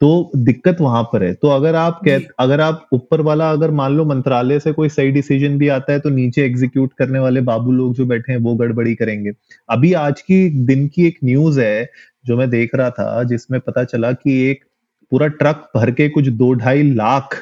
तो 0.00 0.30
दिक्कत 0.38 0.76
वहाँ 0.80 1.02
पर 1.04 1.22
है। 1.24 1.32
तो 1.34 1.48
अगर 1.48 1.74
आप 1.74 2.00
कह 2.04 2.20
अगर 2.38 2.60
आप 2.60 2.88
ऊपर 2.92 3.20
वाला 3.20 3.50
अगर 3.52 3.70
मान 3.72 3.92
लो 3.92 4.04
मंत्रालय 4.04 4.60
से 4.60 4.72
कोई 4.72 4.88
सही 4.88 5.10
डिसीज़न 5.10 5.58
भी 5.58 5.68
आता 5.70 5.92
है 5.92 6.00
तो 6.00 6.10
नीचे 6.10 6.44
एग्जीक्यूट 6.44 6.92
करने 6.98 7.18
वाले 7.18 7.40
बाबू 7.42 7.72
लोग 7.72 7.94
जो 7.94 8.06
बैठे 8.06 8.32
हैं 8.32 8.38
वो 8.40 8.54
गड़बड़ी 8.56 8.94
करेंगे। 8.94 9.32
अभी 9.68 9.92
आज 9.94 10.20
की 10.22 10.48
दिन 10.66 10.86
की 10.88 11.06
एक 11.06 11.18
न्यूज़ 11.24 11.60
है 11.60 11.88
जो 12.26 12.36
मैं 12.36 12.48
देख 12.50 12.74
रहा 12.74 12.90
था 12.90 13.22
जिसमें 13.24 13.60
पता 13.60 13.84
चला 13.84 14.12
कि 14.12 14.40
एक 14.50 14.64
पूरा 15.12 15.26
ट्रक 15.28 15.70
भर 15.76 15.90
के 15.90 16.08
कुछ 16.08 16.28
दो 16.30 16.52
ढाई 16.54 16.82
लाख 16.84 17.34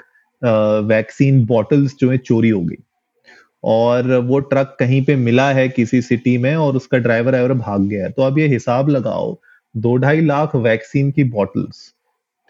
वैक्सीन 0.43 1.45
बॉटल्स 1.47 1.97
जो 2.01 2.11
है 2.11 2.19
चोरी 2.19 2.49
हो 2.49 2.61
गई। 2.61 2.77
और 3.65 4.13
वो 4.21 4.39
ट्रक 4.41 4.77
कहीं 4.81 5.03
पे 5.05 5.17
मिला 5.17 5.51
है 5.53 5.69
किसी 5.69 6.01
सिटी 6.03 6.37
में 6.39 6.55
और 6.57 6.77
उसका 6.77 6.99
ड्राइवर 6.99 7.31
ड्राइवर 7.31 7.53
भाग 7.55 7.81
गया 7.83 8.05
है। 8.05 8.11
तो 8.11 8.23
अब 8.23 8.39
ये 8.39 8.47
हिसाब 8.49 8.89
लगाओ, 8.89 9.37
दो 9.75 9.97
ढाई 9.97 10.21
लाख 10.21 10.55
वैक्सीन 10.57 11.11
की 11.11 11.25
बॉटल्स, 11.27 11.93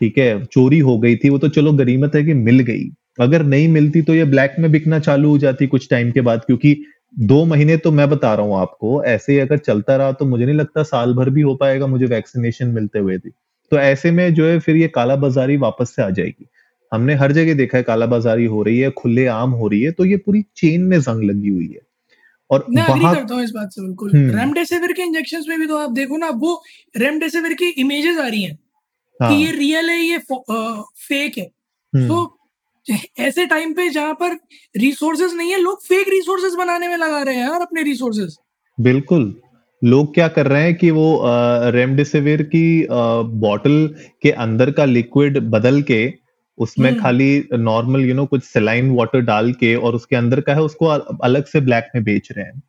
ठीक 0.00 0.18
है, 0.18 0.44
चोरी 0.44 0.78
हो 0.80 0.98
गई 0.98 1.16
थी, 1.16 1.28
वो 1.28 1.38
तो 1.38 1.48
चलो 1.48 1.72
गरीमत 1.74 2.14
है 2.14 2.22
कि 2.24 2.34
मिल 2.34 2.60
गई। 2.60 2.84
अगर 3.20 3.42
नहीं 3.44 3.68
मिलती 3.68 4.02
तो 4.02 4.14
ये 4.14 4.24
ब्लैक 4.26 4.54
में 4.58 4.70
बिकना 4.72 4.98
चालू 5.00 5.30
हो 5.30 5.38
जाती 5.38 5.66
कुछ 5.66 5.88
टाइम 5.90 6.10
के 6.10 6.20
बाद, 6.20 6.44
क्योंकि 6.46 6.76
दो 7.20 7.44
महीने 7.46 7.76
तो 7.76 7.90
मैं 7.92 8.08
बता 8.10 8.34
रहा 8.34 8.46
हूँ 8.46 8.56
आपको, 8.56 9.02
ऐसे 9.04 9.32
ही 9.32 9.38
अगर 9.38 9.58
चलता 9.58 9.96
रहा 9.96 10.12
तो 10.12 10.24
मुझे 10.26 10.44
नहीं 10.44 10.56
लगता 10.56 10.82
साल 10.84 11.14
भर 11.14 11.30
भी 11.30 11.40
हो 11.40 11.54
पाएगा 11.56 11.86
मुझे 11.86 12.06
वैक्सीनेशन 12.06 12.68
मिलते 12.70 12.98
हुए 12.98 13.18
थी 13.18 13.30
तो 13.72 13.78
ऐसे 13.78 14.10
में 14.10 14.32
जो 14.34 14.46
है 14.46 14.58
फिर 14.60 14.76
ये 14.76 14.88
काला 14.90 15.16
बाजारी 15.16 15.56
वापस 15.56 15.94
से 15.96 16.02
आ 16.02 16.08
जाएगी 16.10 16.46
हमने 16.92 17.14
हर 17.14 17.32
जगह 17.32 17.54
देखा 17.54 17.78
है 17.78 17.84
काला 17.84 18.06
बाजारी 18.06 18.44
हो 18.46 18.62
रही 18.62 18.78
है 18.78 18.90
खुले 18.92 19.26
आम 19.26 19.50
हो 19.52 19.68
रही 19.68 19.80
है 19.82 19.90
तो 19.92 20.04
ये 20.04 20.16
पूरी 20.16 20.42
चेन 20.56 20.82
में 20.82 21.00
जंग 21.00 21.22
लगी 21.24 21.48
हुई 21.48 21.66
है 21.66 21.86
और 22.50 22.64
मैं 22.68 22.86
वहाँ 22.88 23.14
करता 23.14 23.34
हूँ 23.34 23.42
इस 23.42 23.50
बात 23.50 23.72
से 23.72 23.82
बिल्कुल 23.82 24.10
रेमडेसिविर 24.14 24.82
हम्म। 24.82 24.92
के 24.92 25.02
इंजेक्शन 25.02 25.44
में 25.48 25.58
भी 25.60 25.66
तो 25.66 25.78
आप 25.78 25.90
देखो 25.90 26.16
ना 26.16 26.28
वो 26.36 26.62
रेमडेसिविर 26.94 27.54
की 27.54 27.68
इमेजेस 27.78 28.18
आ 28.18 28.26
रही 28.26 28.42
हैं 28.42 28.58
हाँ. 29.20 29.30
कि 29.30 29.44
ये 29.44 29.50
रियल 29.52 29.90
है 29.90 29.98
ये 29.98 30.18
फेक 30.18 31.38
है 31.38 31.44
हम्म। 31.92 32.08
तो 32.08 32.38
ऐसे 33.18 33.46
टाइम 33.46 33.72
पे 33.74 33.88
जहाँ 33.90 34.14
पर 34.14 34.38
रिसोर्सेज 34.74 35.34
नहीं 35.34 35.50
है 35.52 35.58
लोग 35.58 35.82
फेक 35.82 36.08
रिसोर्सेज 36.08 36.54
बनाने 36.54 36.88
में 36.88 36.96
लगा 36.96 37.22
रहे 37.22 37.34
हैं 37.34 37.42
यार 37.42 37.60
अपने 37.60 37.82
रिसोर्सेज 37.82 38.36
बिल्कुल 38.78 39.34
लोग 39.82 40.14
क्या 40.14 40.28
कर 40.28 40.46
रहे 40.46 40.62
हैं 40.62 40.74
कि 40.74 40.90
वो 40.90 41.08
रेमडेसिविर 41.72 42.42
की 42.44 42.86
बॉटल 43.40 43.86
के 44.22 44.30
अंदर 44.44 44.70
का 44.70 44.84
लिक्विड 44.84 45.38
बदल 45.50 45.82
के 45.82 46.00
उसमें 46.58 46.90
हम्म। 46.90 47.02
खाली 47.02 47.44
नॉर्मल 47.54 48.04
यू 48.04 48.14
नो 48.14 48.24
कुछ 48.26 48.44
सेलाइन 48.44 48.90
वाटर 48.90 49.20
डाल 49.22 49.52
के 49.52 49.74
और 49.74 49.94
उसके 49.94 50.16
अंदर 50.16 50.40
का 50.40 50.54
है 50.54 50.62
उसको 50.62 50.86
अलग 50.86 51.44
से 51.46 51.60
ब्लैक 51.60 51.90
में 51.94 52.02
बेच 52.04 52.28
रहे 52.32 52.44
हैं। 52.44 52.62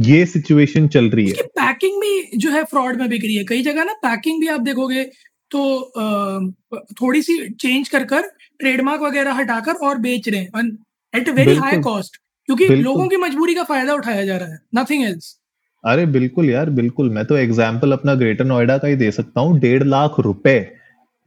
ये 0.00 0.24
सिचुएशन 0.26 0.86
चल 0.88 1.08
रही 1.10 1.26
है। 1.28 1.42
पैकिंग 1.58 2.00
भी 2.02 2.38
जो 2.38 2.50
है 2.50 2.62
फ्रॉड 2.64 3.00
में 3.00 3.08
बिक 3.08 3.24
रही 3.24 3.36
है। 3.36 3.44
कई 3.44 3.62
जगह 3.62 3.84
ना 3.84 3.92
पैकिंग 4.02 4.40
भी 4.40 4.48
आप 4.48 4.60
देखोगे 4.60 5.04
तो 5.50 6.72
थोड़ी 7.02 7.22
सी 7.22 7.38
चेंज 7.50 7.88
कर 7.88 8.04
कर 8.04 8.28
ट्रेडमार्क 8.60 9.02
वगैरह 9.02 9.32
हटाकर 9.34 9.86
और 9.86 9.98
बेच 9.98 10.28
रहे 10.28 10.40
हैं। 10.40 10.68
एट 11.14 11.28
वेरी 11.30 11.54
हाई 11.56 11.78
कॉस्ट 11.80 12.16
क्योंकि 12.48 12.68
लोगों 12.68 13.08
की 13.08 13.16
मजबूरी 13.18 13.54
का 13.54 13.64
फ़ायदा 13.64 13.94
उठाया 13.94 14.24
जा 14.24 14.36
रहा 14.36 14.48
है। 14.48 14.58
नथिंग 14.74 15.04
एल्स 15.04 15.36
अरे 15.84 16.04
बिल्कुल 16.08 16.50
यार, 16.50 16.70
बिल्कुल। 16.70 17.08
मैं 17.10 17.24
तो 17.26 17.36
एग्ज़ाम्पल 17.36 17.92
अपना 17.92 18.14
ग्रेटर 18.14 18.44
नोएडा 18.44 18.76
का 18.78 18.88
ही 18.88 18.96
दे 18.96 19.10
सकता 19.12 19.40
हूँ। 19.40 19.58
डेढ़ 19.60 19.82
लाख 19.84 20.20
रुपए 20.20 20.58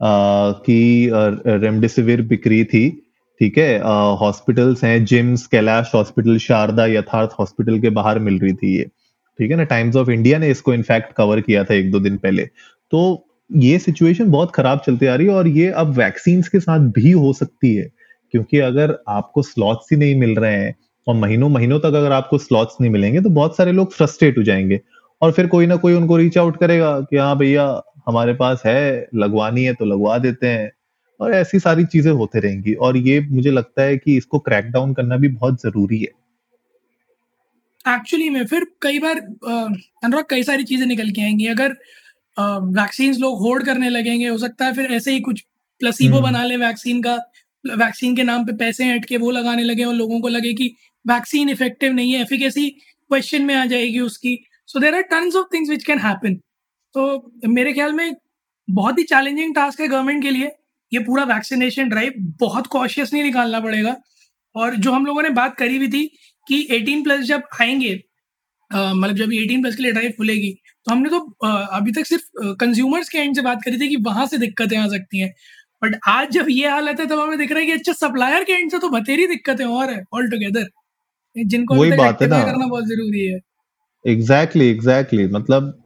की 0.00 1.10
रेमडेसिविर 1.58 2.22
बिक्री 2.24 2.62
थी, 2.64 2.88
ठीक 3.40 3.58
है? 3.58 3.78
हॉस्पिटल्स 4.18 4.84
हैं 4.84 5.04
जिम्स 5.04 5.46
कैलाश 5.46 5.90
हॉस्पिटल 5.94 6.38
शारदा 6.38 6.86
यथार्थ 6.86 7.30
हॉस्पिटल 7.38 7.78
के 7.80 7.90
बाहर 7.90 8.18
मिल 8.18 8.38
रही 8.38 8.52
थी 8.54 8.76
ये, 8.76 8.84
ठीक 9.38 9.50
है 9.50 9.56
ना? 9.56 9.64
टाइम्स 9.64 9.96
ऑफ़ 9.96 10.10
इंडिया 10.10 10.38
ने 10.38 10.50
इसको 10.50 10.74
इनफैक्ट 10.74 11.12
कवर 11.16 11.40
किया 11.40 11.64
था 11.64 11.74
एक 11.74 11.90
दो 11.90 12.00
दिन 12.00 12.16
पहले। 12.16 12.44
तो 12.92 13.26
ये 13.50 13.78
सिचुएशन 13.78 14.30
बहुत 14.30 14.50
खराब 14.52 14.80
चलती 14.86 15.06
आ 15.06 15.14
रही 15.14 15.26
है 15.26 15.32
और 15.34 15.48
ये 15.48 15.68
अब 15.72 15.92
वैक्सीन 15.98 16.42
के 16.42 16.60
साथ 16.60 16.88
भी 16.92 17.10
हो 17.12 17.32
सकती 17.34 17.74
है, 17.74 17.88
क्योंकि 18.34 18.58
अगर 18.60 18.96
आपको 19.08 19.42
स्लॉट्स 19.42 19.88
ही 19.92 19.98
नहीं 19.98 20.14
मिल 20.20 20.34
रहे 20.36 20.54
हैं 20.54 20.74
और 21.06 21.14
महीनों 21.14 21.48
महीनों 21.48 21.78
तक 21.80 21.94
अगर 21.94 22.12
आपको 22.12 22.38
स्लॉट्स 22.38 22.76
नहीं 22.80 22.90
मिलेंगे 22.92 23.20
तो 23.20 23.30
बहुत 23.30 23.56
सारे 23.56 23.72
लोग 23.72 23.92
फ्रस्ट्रेट 23.92 24.38
हो 24.38 24.42
जाएँगे। 24.42 24.80
और 25.22 25.32
फिर 25.32 25.46
कोई 25.46 25.66
ना 25.66 25.76
कोई 25.76 25.94
उनको 25.94 26.16
रीच 26.16 26.38
आउट 26.38 26.58
करेगा 26.60 26.98
कि 27.00 27.16
हाँ 27.16 27.36
भैया 27.38 27.64
हमारे 28.08 28.34
पास 28.34 28.62
है 28.66 29.06
लगवानी 29.14 29.64
है 29.64 29.74
तो 29.74 29.84
लगवा 29.84 30.16
देते 30.18 30.46
हैं। 30.46 30.70
और 31.20 31.32
ऐसी 31.34 31.58
सारी 31.58 31.84
चीज़ें 31.84 32.10
होते 32.12 32.40
रहेंगी। 32.40 32.72
और 32.74 32.96
ये 32.96 33.20
मुझे 33.30 33.50
लगता 33.50 33.82
है 33.82 33.96
कि 33.98 34.16
इसको 34.16 34.38
क्रैक 34.38 34.64
डाउन 34.72 34.92
करना 34.94 35.16
भी 35.16 35.28
बहुत 35.28 35.60
ज़रूरी 35.62 35.98
है। 35.98 36.08
एक्चुअली 37.86 38.28
में 38.30 38.44
फिर 38.46 38.66
कई 38.82 38.98
बार 38.98 39.16
अनुराग 39.16 40.24
कई 40.30 40.42
सारी 40.42 40.64
चीज़ें 40.64 40.86
निकल 40.86 41.10
के 41.10 41.22
आएँगी। 41.22 41.46
अगर 41.46 41.76
वैक्सीन 42.36 43.14
लोग 43.20 43.38
होल्ड 43.40 43.64
करने 43.66 43.88
लगेंगे 43.90 44.26
हो 44.28 44.38
सकता 44.38 44.64
है 44.64 44.72
फिर 44.74 44.92
ऐसे 44.92 45.12
ही 45.12 45.20
कुछ 45.20 45.40
प्लसीबो 45.80 46.16
हम्म। 46.16 46.26
बना 46.26 46.44
ले 46.44 46.56
वैक्सीन 46.56 47.02
का 47.02 47.16
वैक्सीन 47.64 48.16
के 48.16 48.22
नाम 48.22 48.44
पे 48.46 48.52
पैसे 48.56 48.84
हट 48.84 49.04
के 49.04 49.16
वो 49.16 49.30
लगाने 49.30 49.62
लगे 49.62 49.84
और 49.84 49.94
लोगों 49.94 50.20
को 50.20 50.28
लगे 50.28 50.52
कि 50.54 50.74
वैक्सीन 51.06 51.50
इफ़ेक्टिव 51.50 51.92
नहीं 51.92 52.12
है 52.12 52.20
एफिकेसी 52.20 52.68
क्वेश्चन 52.70 53.42
में 53.42 53.54
आ 53.54 53.64
जाएगी 53.66 54.00
उसकी। 54.00 54.38
So 54.68 54.80
there 54.80 54.94
are 54.94 55.02
tons 55.10 55.36
of 55.36 55.46
things 55.54 55.70
which 55.70 55.84
can 55.84 55.98
happen 56.00 56.34
तो 56.94 57.32
मेरे 57.48 57.72
ख्याल 57.72 57.92
में 57.92 58.14
बहुत 58.68 58.98
ही 58.98 59.02
चैलेंजिंग 59.04 59.54
टास्क 59.54 59.80
है 59.80 59.88
गवर्नमेंट 59.88 60.22
के 60.22 60.30
लिए। 60.30 60.50
ये 60.92 60.98
पूरा 61.00 61.24
वैक्सीनेशन 61.24 61.88
ड्राइव 61.88 62.12
बहुत 62.40 62.66
कॉशियसली 62.66 63.22
निकालना 63.22 63.60
पड़ेगा। 63.60 63.96
और 64.54 64.76
जो 64.76 64.92
हम 64.92 65.06
लोगों 65.06 65.22
ने 65.22 65.30
बात 65.32 65.56
करी 65.56 65.76
हुई 65.76 65.88
थी 65.88 66.04
कि 66.46 66.66
18 66.72 67.02
प्लस 67.04 67.20
जब 67.26 67.42
आएँगे 67.60 67.94
मतलब 68.70 69.16
जब 69.16 69.32
18 69.32 69.62
प्लस 69.62 69.76
के 69.76 69.82
लिए 69.82 69.92
ड्राइव 69.92 70.12
खुलेगी 70.18 70.50
तो 70.86 70.92
हमने 70.92 71.10
तो 71.10 71.18
अभी 71.48 71.92
तक 71.92 72.06
सिर्फ़ 72.06 72.54
कंज्यूमर्स 72.60 73.08
के 73.08 73.18
एंड 73.18 73.34
से 73.36 73.42
बात 73.42 73.62
करी 73.64 73.78
थी 73.80 73.88
कि 73.88 73.96
वहाँ 74.02 74.26
से 74.26 74.38
दिक्कतें 74.38 74.76
आ 74.78 74.86
सकती 74.88 75.18
हैं। 75.18 75.32
बट 75.82 75.96
आज 76.08 76.30
जब 76.32 76.46
ये 76.50 76.68
हालत 76.68 77.00
है, 77.00 77.06
तब 77.06 77.18
हमें 77.20 77.38
दिख 77.38 77.50
रहा 77.52 77.60
है 77.60 77.66
कि 77.66 77.72
अच्छा 77.72 77.92
सप्लायर 77.94 78.44
के 78.44 78.52
एंड 78.52 78.70
से 78.70 78.78
तो 78.78 78.88
बतेरी 78.90 79.26
दिक्कतें 79.26 79.64
और 79.64 79.90
है 79.90 80.02
ऑल 80.14 80.30
टुगेदर 80.30 80.68
जिनको 81.36 81.74
वही 81.74 81.92
बात 81.92 82.22
है 82.22 82.28
ना। 82.28 82.42
करना 82.44 82.66
बहुत 82.66 82.84
ज़रूरी 82.84 83.26
है। 83.26 83.40
Exactly 84.04 84.64
exactly, 84.64 84.70
exactly 84.70 85.18
exactly. 85.18 85.40
मतलब 85.40 85.82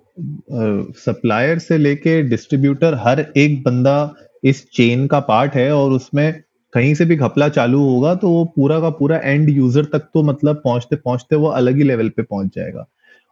सप्लायर 0.97 1.59
से 1.59 1.79
लेके 1.79 2.23
डिस्ट्रीब्यूटर 2.23 2.95
हर 2.99 3.21
एक 3.37 3.63
बंदा 3.63 4.15
इस 4.45 4.65
चेन 4.73 5.07
का 5.07 5.21
पार्ट 5.23 5.55
है 5.55 5.73
और 5.75 5.93
उसमें 5.93 6.43
कहीं 6.73 6.95
से 6.95 7.05
भी 7.05 7.17
घपला 7.17 7.49
चालू 7.49 7.83
होगा 7.83 8.15
तो 8.15 8.31
वो 8.31 8.45
पूरा 8.57 8.79
का 8.81 8.91
पूरा 8.91 9.17
एंड 9.19 9.49
यूज़र 9.51 9.85
तक 9.85 10.09
तो 10.15 10.23
मतलब 10.23 10.61
पहुँचते 10.65 10.97
पहुँचते 10.97 11.37
वो 11.37 11.49
अलग 11.51 11.77
ही 11.77 11.83
लेवल 11.83 12.09
पे 12.09 12.23
पहुँच 12.23 12.55
जाएगा। 12.57 12.87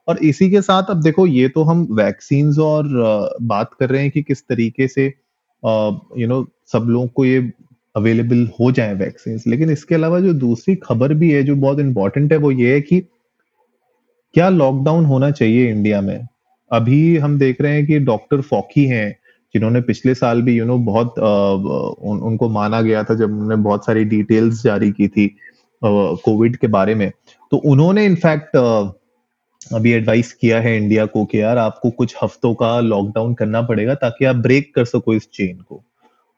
और 0.08 0.18
इसी 0.24 0.50
के 0.50 0.60
साथ 0.62 0.90
अब 0.90 1.02
देखो 1.02 1.26
ये 1.26 1.48
तो 1.48 1.62
हम 1.62 1.86
वैक्सीन 1.92 2.52
और 2.60 2.88
बात 3.42 3.74
कर 3.80 3.88
रहे 3.88 4.02
हैं 4.02 4.10
कि 4.10 4.22
किस 4.22 4.42
तरीके 4.42 4.88
से 4.88 5.04
यू 5.04 6.26
नो 6.28 6.44
सब 6.72 6.86
लोगों 6.88 7.06
को 7.08 7.24
ये 7.24 7.40
अवेलेबल 7.98 8.48
हो 8.60 8.70
जाए 8.72 8.94
वैक्सीन 8.94 9.40
लेकिन 9.46 9.70
इसके 9.70 9.94
अलावा 9.94 10.20
जो 10.20 10.32
दूसरी 10.38 10.74
खबर 10.82 11.14
भी 11.14 11.30
है 11.30 11.42
जो 11.42 11.56
बहुत 11.56 11.80
इंपॉर्टेंट 11.80 12.32
है 12.32 12.38
वो 12.38 12.50
ये 12.52 12.72
है 12.74 12.80
कि 12.80 13.00
क्या 14.34 14.48
लॉकडाउन 14.48 15.04
होना 15.04 15.30
चाहिए 15.30 15.70
इंडिया 15.70 16.00
में? 16.00 16.26
अभी 16.70 17.16
हम 17.16 17.38
देख 17.38 17.60
रहे 17.60 17.72
हैं 17.72 17.86
कि 17.86 17.98
डॉक्टर 17.98 18.40
फॉकी 18.40 18.84
हैं 18.86 19.16
जिन्होंने 19.54 19.80
पिछले 19.80 20.14
साल 20.14 20.42
भी 20.42 20.56
यू 20.56 20.64
you 20.64 20.66
नो 20.66 20.74
know, 20.74 20.86
बहुत 20.86 21.18
आ, 21.18 21.50
उन, 22.10 22.18
उनको 22.18 22.48
माना 22.48 22.80
गया 22.82 23.02
था 23.04 23.14
जब 23.14 23.30
उन्होंने 23.30 23.56
बहुत 23.56 23.86
सारी 23.86 24.04
डिटेल्स 24.04 24.62
जारी 24.62 24.90
की 24.90 25.08
थी 25.08 25.26
कोविड 25.84 26.56
के 26.56 26.66
बारे 26.66 26.94
में। 26.94 27.10
तो 27.50 27.56
उन्होंने 27.56 28.04
इनफैक्ट 28.04 28.56
अभी 29.72 29.92
एडवाइस 29.92 30.32
किया 30.32 30.60
है 30.60 30.76
इंडिया 30.76 31.06
को 31.06 31.24
कि 31.24 31.40
यार 31.40 31.58
आपको 31.58 31.90
कुछ 31.90 32.14
हफ्तों 32.22 32.54
का 32.54 32.80
लॉकडाउन 32.80 33.34
करना 33.34 33.62
पड़ेगा 33.62 33.94
ताकि 33.94 34.24
आप 34.24 34.36
ब्रेक 34.36 34.74
कर 34.74 34.84
सको 34.84 35.14
इस 35.14 35.28
चेन 35.32 35.56
को। 35.56 35.82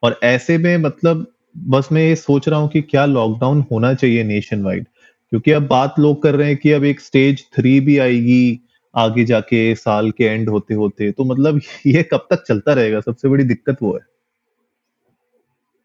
और 0.02 0.18
ऐसे 0.22 0.58
में 0.58 0.76
मतलब 0.76 1.26
बस 1.58 1.88
मैं 1.92 2.02
ये 2.02 2.16
सोच 2.16 2.48
रहा 2.48 2.60
हूँ 2.60 2.68
कि 2.68 2.82
क्या 2.82 3.04
लॉकडाउन 3.06 3.64
होना 3.72 3.94
चाहिए 3.94 4.24
नेशन 4.24 4.62
वाइड 4.62 4.86
क्योंकि 5.30 5.50
अब 5.50 5.66
बात 5.66 5.94
लोग 5.98 6.22
कर 6.22 6.34
रहे 6.34 6.48
हैं 6.48 6.56
कि 6.56 6.72
अब 6.72 6.84
एक 6.84 7.00
स्टेज 7.00 7.44
थ्री 7.56 7.80
भी 7.80 7.98
आएगी 7.98 8.60
आगे 8.94 9.24
जाके 9.24 9.74
साल 9.74 10.10
के 10.10 10.24
एंड 10.24 10.48
होते 10.48 10.74
होते। 10.74 11.12
तो 11.12 11.24
मतलब 11.24 11.60
ये 11.86 12.02
कब 12.02 12.26
तक 12.30 12.44
चलता 12.48 12.72
रहेगा? 12.72 13.00
सबसे 13.00 13.28
बड़ी 13.28 13.44
दिक्कत 13.44 13.76
वो 13.82 13.94
है। 13.94 14.00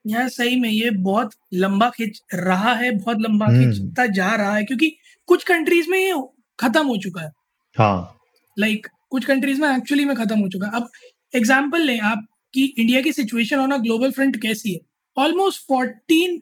यार 0.08 0.30
सही 0.30 0.60
में 0.60 0.70
ये 0.70 0.90
बहुत 0.90 1.32
लंबा 1.54 1.90
खिंच 1.90 2.22
रहा 2.34 2.74
है 2.74 2.92
बहुत 2.92 3.18
लंबा 3.22 3.46
हम्म। 3.46 3.72
खिंचता 3.72 4.06
जा 4.06 4.36
रहा 4.36 4.56
है 4.56 4.64
क्योंकि 4.64 4.98
कुछ 5.28 5.44
कंट्रीज़ 5.44 5.90
में 5.90 6.00
ये 6.00 6.14
खत्म 6.60 6.88
हो 6.88 6.98
चुका 6.98 7.22
है। 7.22 7.32
हाँ। 7.78 8.20
लाइक 8.60 8.78
like, 8.78 8.92
कुछ 9.10 9.26
कंट्रीज़ 9.26 9.62
में 9.62 9.78
एक्चुअली 9.78 10.06
में 10.06 10.16
खत्म 10.16 10.40
हो 10.40 10.48
चुका 10.48 10.68
है। 10.68 10.74
अब 10.74 10.90
एग्ज़ाम्पल 11.36 11.82
लें 11.82 12.00
आप 12.00 12.26
कि 12.54 12.66
इंडिया 12.80 13.02
की 13.02 13.12
situation 13.12 13.60
on 13.60 13.72
a 13.72 13.78
global 13.78 14.12
front 14.12 14.42
कैसी 14.42 14.74
है? 14.74 14.80
Almost 15.18 15.62
fourteen 15.68 16.42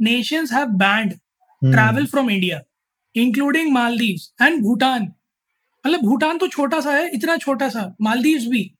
nations 0.00 0.52
have 0.52 0.66
banned 0.78 1.12
travel 1.62 2.06
from 2.06 2.30
India 2.30 2.60
including 3.14 3.72
Maldives 3.72 4.44
and 4.44 4.62
Bhutan 4.62 5.02
मतलब 5.02 6.00
भूटान 6.00 6.38
तो 6.38 6.48
छोटा 6.48 6.80
सा 6.80 6.92
है 6.92 7.10
इतना 7.14 7.36
छोटा 7.38 7.68
सा 7.68 7.94
मालदीव 8.02 8.48
भी। 8.50 8.70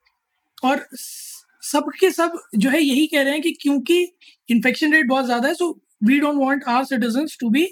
और 0.65 0.87
सबके 0.93 2.11
सब 2.11 2.39
जो 2.57 2.71
है 2.71 2.81
यही 2.83 3.07
कह 3.07 3.23
रहे 3.23 3.33
हैं 3.33 3.43
कि 3.43 3.51
क्योंकि 3.63 4.03
इन्फेक्शन 4.49 4.93
रेट 4.95 5.07
बहुत 5.09 5.25
ज़्यादा 5.25 5.49
है 5.49 5.55
so 5.55 5.71
we 6.05 6.19
don't 6.21 6.37
want 6.39 6.65
our 6.65 6.85
citizen 6.85 7.27
to 7.41 7.51
be 7.51 7.63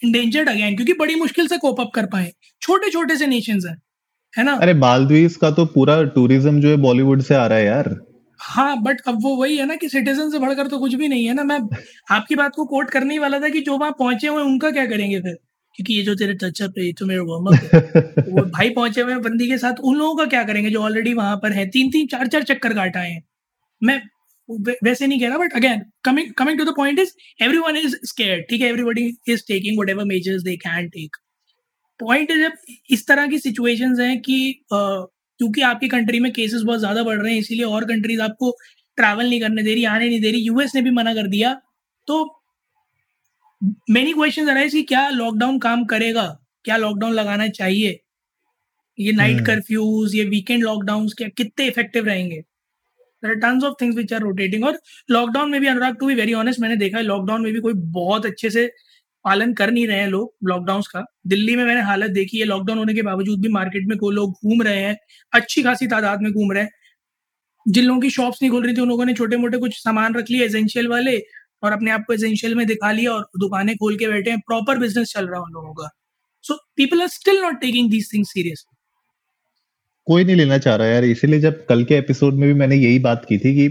endangered 0.00 0.48
again 0.48 0.76
क्योंकि 0.76 0.92
बड़ी 0.94 1.14
मुश्किल 1.16 1.46
से 1.48 1.58
कोप 1.58 1.80
अप 1.80 1.90
कर 1.94 2.06
पाए। 2.06 2.32
छोटे 2.62 2.90
छोटे 2.90 3.16
से 3.16 3.26
नेशंस 3.26 3.64
हैं 3.66 3.76
है 4.34 4.44
ना? 4.44 4.54
अरे 4.54 4.74
मालदीव 4.76 5.34
का 5.40 5.50
तो 5.50 5.64
पूरा 5.68 6.02
टूरिज़्म 6.14 6.60
जो 6.60 6.68
है 6.68 6.76
बॉलीवुड 6.78 7.22
से 7.22 7.34
आ 7.34 7.46
रहा 7.46 7.58
है 7.58 7.64
यार। 7.64 7.88
हाँ 8.46 8.76
बट 8.82 9.00
अब 9.08 9.18
वो 9.22 9.34
वही 9.36 9.56
है 9.56 9.66
ना 9.66 9.74
कि 9.76 9.88
सिटीजन 9.88 10.30
से 10.30 10.38
बढ़कर 10.38 10.68
तो 10.68 10.78
कुछ 10.78 10.94
भी 10.94 11.08
नहीं 11.08 11.26
है 11.26 11.34
ना। 11.34 11.42
मैं 11.44 11.58
आपकी 12.10 12.34
बात 12.34 12.54
को 12.56 12.64
कोट 12.66 12.90
करने 12.90 13.14
ही 13.14 13.18
वाला 13.18 13.40
था 13.40 13.48
कि 13.48 13.60
जो 13.60 13.76
वहाँ 13.78 13.92
पहुँचे 13.98 14.28
हुए 14.28 14.42
उनका 14.42 14.70
क्या 14.70 14.86
करेंगे 14.86 15.20
फिर? 15.20 15.34
क्योंकि 15.74 15.94
ये 15.94 16.02
जो 16.02 16.14
तेरे 16.14 16.34
टचअप 16.34 16.74
है 16.78 16.84
ये 16.86 16.92
तो 16.98 17.06
मेरे 17.06 17.20
वार्म 17.20 17.46
अप 17.46 18.28
वो 18.28 18.44
भाई 18.50 18.70
पहुँचे 18.70 19.00
हुए 19.00 19.16
बंदी 19.24 19.48
के 19.48 19.58
साथ 19.58 19.80
उन 19.84 19.96
लोगों 19.96 20.16
का 20.16 20.24
क्या 20.26 20.42
करेंगे 20.44 20.70
जो 20.70 20.82
ऑलरेडी 20.82 21.14
वहाँ 21.14 21.36
पर 21.36 21.52
है? 21.52 21.66
तीन 21.70 21.90
तीन 21.90 22.06
चार 22.06 22.26
चार 22.26 22.42
चक्कर 22.42 22.74
काट 22.74 22.96
आए 22.96 23.10
हैं। 23.10 23.22
मैं 23.82 24.00
वैसे 24.84 25.06
नहीं 25.06 25.20
कह 25.20 25.28
रहा 25.28 25.38
but 25.38 25.52
again 25.56 25.82
coming 26.04 26.32
coming 26.38 26.58
to 26.58 26.64
the 26.64 26.74
point 26.76 26.98
is 26.98 27.12
everyone 27.58 27.76
is 27.76 27.96
scare 28.04 28.40
ठीक 28.50 28.60
है? 28.62 28.68
Everybody 28.68 29.06
is 29.28 29.42
taking 29.48 29.78
whatever 29.90 30.04
measures 30.04 30.42
they 30.42 30.56
can 30.56 30.88
take 30.88 31.16
point 32.00 32.30
is 32.30 32.46
इस 32.90 33.06
तरह 33.08 33.26
की 33.26 33.38
सिचुएशन 33.38 34.00
हैं 34.00 34.18
कि 34.20 34.38
क्योंकि 35.40 35.62
आपकी 35.62 35.88
कंट्री 35.88 36.20
में 36.20 36.32
केसेस 36.32 36.62
बहुत 36.62 36.78
ज़्यादा 36.80 37.02
बढ़ 37.02 37.20
रहे 37.22 37.32
हैं 37.32 37.40
इसीलिए 37.40 37.64
और 37.66 37.84
कंट्रीज़ 37.84 38.20
आपको 38.22 38.50
ट्रैवल 38.98 39.28
नहीं 39.28 39.40
करने 39.40 39.62
दे 39.62 39.74
रही 39.74 39.84
आने 39.86 40.08
नहीं 40.08 40.20
दे 40.20 40.30
रही। 40.30 40.40
यूएस 40.42 40.74
ने 40.74 40.82
भी 40.82 40.90
मना 40.90 41.14
कर 41.14 41.26
दिया। 41.28 41.52
तो 42.08 42.24
मेनी 43.90 44.12
क्वेश्चन 44.12 44.48
अराइज 44.48 44.72
कि 44.72 44.82
क्या 44.84 45.08
लॉकडाउन 45.10 45.58
काम 45.58 45.84
करेगा? 45.84 46.26
क्या 46.64 46.76
लॉकडाउन 46.76 47.12
लगाना 47.14 47.48
चाहिए? 47.50 48.00
ये 48.98 49.12
नाइट 49.12 49.44
कर्फ्यूज 49.46 50.08
हम्म। 50.10 50.18
ये 50.18 50.24
वीकेंड 50.30 50.62
लॉकडाउन 50.62 51.08
क्या 51.18 51.28
कितने 51.36 51.66
इफ़ेक्टिव 51.66 52.06
रहेंगे? 52.06 52.42
Tons 53.22 53.64
of 53.64 53.74
things 53.80 53.96
which 53.96 54.12
are 54.12 54.20
rotating 54.20 54.64
और 54.64 54.78
लॉकडाउन 55.10 55.50
में 55.50 55.60
भी 55.60 55.66
Anurag 55.66 55.96
to 56.00 56.06
be 56.06 56.14
very 56.14 56.32
honest 56.34 56.60
मैंने 56.60 56.76
देखा 56.76 56.98
है 56.98 57.04
लॉकडाउन 57.04 57.42
में 57.42 57.52
भी 57.52 57.60
कोई 57.60 57.72
बहुत 57.94 58.26
अच्छे 58.26 58.50
से 58.50 58.66
पालन 59.26 59.52
कर 59.52 59.70
नहीं 59.70 59.86
रहे 59.86 59.98
हैं 59.98 60.08
लोग 60.08 60.48
लॉकडाउन 60.48 60.82
का। 60.82 61.04
दिल्ली 61.26 61.56
में 61.56 61.64
मैंने 61.64 61.80
हालत 61.82 62.10
देखी 62.10 62.38
है 62.38 62.44
लॉकडाउन 62.44 62.78
होने 62.78 62.94
के 62.94 63.02
बावजूद 63.02 63.40
भी 63.40 63.48
मार्केट 63.48 63.86
में 63.86 63.96
कोई 63.98 64.14
लोग 64.14 64.32
घूम 64.32 64.62
रहे 64.62 64.82
हैं, 64.82 64.96
अच्छी 65.32 65.62
खासी 65.62 65.86
तादाद 65.86 66.22
में 66.22 66.32
घूम 66.32 66.52
रहे 66.52 66.62
हैं। 66.62 66.70
जिन 67.66 67.84
लोगों 67.84 68.00
की 68.00 68.10
शॉप्स 68.10 68.42
नहीं 68.42 68.50
खुल 68.50 68.64
रही 68.64 68.76
थी, 68.76 68.80
उन 68.80 68.88
लोगों 68.88 69.04
ने 69.04 69.14
छोटे 69.14 69.36
मोटे 69.36 69.58
कुछ 69.58 69.76
सामान 69.76 70.14
रख 70.14 70.30
लिए 70.30 70.44
एसेंशियल 70.44 70.88
वाले, 70.88 71.18
और 71.62 71.72
अपने 71.72 71.90
आप 71.90 72.04
को 72.06 72.12
एजेंशियल 72.12 72.54
में 72.54 72.66
दिखा 72.66 72.90
लिया 72.92 73.12
और 73.12 73.28
दुकानें 73.38 73.74
खोल 73.76 73.96
के 73.96 74.08
बैठे 74.08 74.30
हैं। 74.30 74.38
प्रॉपर 74.40 74.78
बिज़नेस 74.78 75.12
चल 75.12 75.26
रहा 75.26 75.36
है 75.36 75.42
उन 75.42 75.52
लोगों 75.52 75.72
का। 75.74 75.88
So 76.44 76.54
people 76.76 77.02
are 77.02 77.08
still 77.08 77.40
not 77.42 77.60
taking 77.60 77.90
these 77.90 78.12
things 78.12 78.28
serious 78.28 78.64
कोई 80.06 80.24
नहीं 80.24 80.36
लेना 80.36 80.58
चाह 80.58 80.76
रहा 80.76 80.88
यार। 80.88 81.04
इसीलिए 81.04 81.40
जब 81.40 81.64
कल 81.66 81.84
के 81.84 81.94
एपिसोड 81.94 82.34
में 82.34 82.48
भी 82.48 82.54
मैंने 82.54 82.76
यही 82.76 82.98
बात 82.98 83.24
की 83.28 83.38
थी 83.38 83.54
कि 83.54 83.68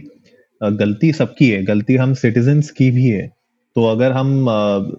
गलती 0.62 1.12
सबकी 1.14 1.50
है। 1.50 1.64
गलती 1.64 1.96
हम 1.96 2.14
सिटीजन 2.14 2.62
की 2.78 2.90
भी 2.92 3.06
है। 3.06 3.30
तो 3.75 3.86
अगर 3.86 4.12
हम 4.12 4.46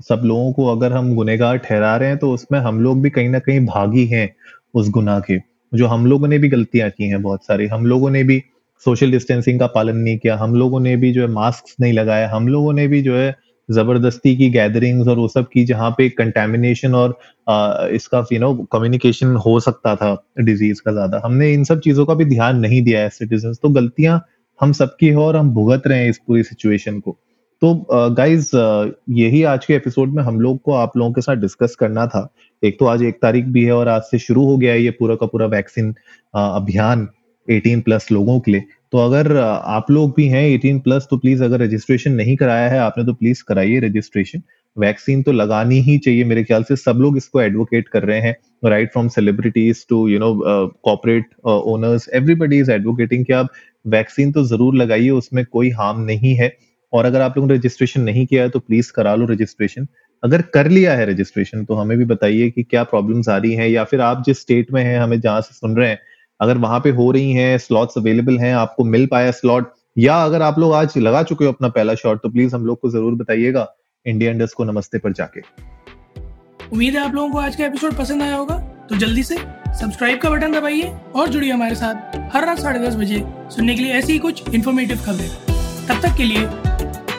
सब 0.08 0.22
लोगों 0.24 0.52
को 0.52 0.66
अगर 0.66 0.92
हम 0.92 1.14
गुनेगार 1.14 1.56
ठहरा 1.58 1.96
रहे 1.96 2.08
हैं 2.08 2.18
तो 2.18 2.30
उसमें 2.32 2.58
हम 2.60 2.80
लोग 2.80 3.00
भी 3.02 3.10
कहीं 3.10 3.28
ना 3.28 3.38
कहीं 3.38 3.64
भागी 3.66 4.04
हैं 4.06 4.28
उस 4.74 4.88
गुनाह 4.90 5.20
के। 5.20 5.38
जो 5.72 5.86
हम 5.86 6.06
लोगों 6.06 6.28
ने 6.28 6.38
भी 6.38 6.48
गलतियाँ 6.48 6.90
की 6.90 7.04
हैं 7.04 7.22
बहुत 7.22 7.44
सारी। 7.44 7.66
हम 7.66 7.86
लोगों 7.86 8.10
ने 8.10 8.22
भी 8.24 8.42
सोशल 8.86 9.10
डिस्टेंसिंग 9.10 9.60
का 9.60 9.66
पालन 9.68 9.96
नहीं 9.96 10.18
किया। 10.18 10.36
हम 10.36 10.54
लोगों 10.54 10.80
ने 10.80 10.96
भी 10.96 11.12
जो 11.12 11.22
है 11.22 11.28
मास्क 11.28 11.74
नहीं 11.80 11.92
लगाया 11.92 12.28
हम 12.30 12.48
लोगों 12.48 12.72
ने 12.72 12.86
भी 12.88 13.02
जो 13.02 13.16
है 13.16 13.34
ज़बरदस्ती 13.68 14.34
की 14.36 14.48
गैदरिंग्स 14.50 15.08
और 15.08 15.16
वो 15.18 15.28
सब 15.28 15.48
की 15.52 15.64
जहाँ 15.64 15.90
पे 15.98 16.08
कंटेमिनेशन 16.10 16.94
और 16.94 17.18
आ, 17.48 17.86
इसका 17.88 18.24
यू 18.32 18.38
नो 18.40 18.52
कम्युनिकेशन 18.72 19.34
हो 19.46 19.58
सकता 19.60 19.94
था 19.96 20.14
डिज़ीज़ 20.40 20.82
का 20.82 20.92
ज़्यादा। 20.92 21.20
हमने 21.24 21.52
इन 21.54 21.64
सब 21.64 21.80
चीज़ों 21.80 22.06
का 22.06 22.14
भी 22.14 22.24
ध्यान 22.26 22.58
नहीं 22.60 22.82
दिया 22.82 23.00
है 23.00 23.08
सिटीजन 23.10 23.54
तो 23.62 23.68
गलतियाँ 23.70 24.20
हम 24.60 24.72
सबकी 24.72 25.06
है 25.06 25.16
और 25.18 25.36
हम 25.36 25.50
भुगत 25.54 25.86
रहे 25.86 25.98
हैं 25.98 26.10
इस 26.10 26.18
पूरी 26.26 26.42
सिचुएशन 26.42 27.00
को। 27.00 27.16
तो 27.62 27.74
गाइज़ 28.16 28.50
यही 29.10 29.42
आज 29.50 29.64
के 29.66 29.74
एपिसोड 29.74 30.14
में 30.14 30.22
हम 30.22 30.40
लोग 30.40 30.60
को 30.62 30.72
आप 30.74 30.96
लोगों 30.96 31.12
के 31.12 31.20
साथ 31.20 31.36
डिस्कस 31.36 31.74
करना 31.80 32.06
था। 32.06 32.28
एक 32.62 32.78
तो 32.78 32.86
आज 32.86 33.02
एक 33.02 33.18
तारीख 33.22 33.44
भी 33.52 33.62
है 33.64 33.72
और 33.72 33.88
आज 33.88 34.02
से 34.10 34.18
शुरू 34.18 34.44
हो 34.46 34.56
गया 34.56 34.72
है 34.72 34.82
ये 34.82 34.90
पूरा 34.98 35.14
का 35.16 35.26
पूरा 35.26 35.46
वैक्सीन 35.46 35.94
अभियान 36.34 37.06
18 37.48 37.80
प्लस 37.84 38.10
लोगों 38.12 38.38
के 38.40 38.52
लिए। 38.52 38.64
तो 38.92 38.98
अगर 38.98 39.36
आप 39.36 39.90
लोग 39.90 40.12
भी 40.16 40.26
हैं 40.28 40.44
18 40.48 40.80
प्लस 40.84 41.06
तो 41.10 41.16
प्लीज़ 41.18 41.44
अगर 41.44 41.60
रजिस्ट्रेशन 41.60 42.12
नहीं 42.12 42.36
कराया 42.36 42.68
है, 42.68 42.78
आपने 42.78 43.04
तो 43.04 43.12
प्लीज़ 43.14 43.42
कराइए 43.48 43.78
रजिस्ट्रेशन 43.80 44.42
वैक्सीन 44.76 45.22
तो 45.22 45.32
लगानी 45.32 45.80
ही 45.80 45.96
चाहिए 45.98 46.24
मेरे 46.24 46.44
ख्याल 46.44 46.62
से, 46.62 46.76
सब 46.76 46.98
लोग 47.00 47.16
इसको 47.16 47.40
एडवोकेट 47.40 47.88
कर 47.88 48.02
रहे 48.02 48.20
हैं। 48.20 48.36
Right 48.64 48.92
from 48.92 49.08
celebrities 49.08 49.84
to 49.88 50.06
you 50.08 50.18
know 50.18 50.34
corporate 50.84 51.34
owners 51.46 52.08
everybody 52.14 52.58
is 52.58 52.70
advocating 52.72 53.24
कि 53.24 53.32
आप 53.32 53.48
वैक्सीन 53.88 54.32
तो 54.32 54.44
ज़रूर 54.44 54.74
लगाइए, 54.76 55.10
उसमें 55.10 55.44
कोई 55.44 55.70
हार्म 55.72 56.00
नहीं 56.02 56.34
है। 56.34 56.54
और 56.96 57.06
अगर 57.06 57.20
आप 57.20 57.36
लोगों 57.36 57.48
ने 57.48 57.54
रजिस्ट्रेशन 57.54 58.00
नहीं 58.02 58.26
किया 58.26 58.42
है 58.42 58.48
तो 58.48 58.58
प्लीज़ 58.60 58.92
करा 58.92 59.14
लो 59.14 59.26
रजिस्ट्रेशन 59.26 59.86
अगर 60.22 60.42
कर 60.54 60.68
लिया 60.70 60.94
है 60.94 61.06
रजिस्ट्रेशन 61.06 61.64
तो 61.64 61.74
हमें 61.74 61.96
भी 61.98 62.04
बताइए 62.06 62.50
कि 62.50 62.62
क्या 62.62 62.82
प्रॉब्लम्स 62.84 63.28
आ 63.28 63.36
रही 63.36 63.54
हैं, 63.54 63.68
या 63.68 63.84
फिर 63.84 64.00
आप 64.00 64.22
जिस 64.26 64.40
स्टेट 64.40 64.72
में 64.72 64.82
हैं, 64.82 64.98
हमें 64.98 65.20
जहाँ 65.20 65.40
से 65.40 65.54
सुन 65.54 65.76
रहे 65.76 65.88
हैं, 65.88 65.98
अगर 66.40 66.58
वहाँ 66.58 66.80
पे 66.80 66.90
हो 66.92 67.10
रही 67.10 67.32
हैं 67.32 67.56
स्लॉट्स 67.58 67.98
अवेलेबल 67.98 68.38
हैं, 68.38 68.52
आपको 68.54 68.84
मिल 68.86 69.06
पाया 69.06 69.30
स्लॉट 69.32 69.72
या 69.96 70.14
अगर 70.24 70.42
आप 70.42 70.58
लोग 70.58 70.72
आज 70.74 70.96
लगा 70.98 71.22
चुके 71.22 71.44
हो 71.44 71.52
अपना 71.52 71.68
पहला 71.70 71.94
शॉट 71.94 72.22
तो 72.22 72.28
प्लीज़ 72.28 72.54
हम 72.54 72.66
लोग 72.66 72.80
को 72.80 72.90
ज़रूर 72.90 73.14
बताइएगा 73.14 73.66
इंडिया 74.06 74.30
इंडस्ट 74.30 74.54
को 74.54 74.64
नमस्ते 74.64 74.98
पर 74.98 75.12
जाके। 75.12 75.40
उम्मीद 76.66 76.94
है 76.94 77.00
आप 77.00 77.14
लोगों 77.14 77.30
को 77.30 77.38
आज 77.38 77.56
का 77.56 77.64
एपिसोड 77.66 77.94
पसंद 77.94 78.22
आया 78.22 78.36
होगा 78.36 78.56
तो 78.88 78.96
जल्दी 78.96 79.22
से 79.22 79.36
सब्सक्राइब 79.36 80.20
का 80.20 80.30
बटन 80.30 80.52
दबाइए 80.52 80.92
और 81.16 81.28
जुड़िए 81.28 81.50
हमारे 81.52 81.74
साथ 81.74 82.16
हर 82.34 82.46
रात 82.46 82.58
साढ़े 82.58 82.86
दस 82.86 82.96
बजे 82.96 83.22
सुनने 83.50 83.74
के 83.74 83.82
लिए 83.82 83.92
ऐसी 83.94 84.12
ही 84.12 84.18
कुछ 84.18 84.54
इन्फॉर्मेटिव 84.54 85.02
खबरें। 85.06 85.28
तब 85.88 86.00
तक 86.02 86.16
के 86.16 86.24
लिए 86.24 86.46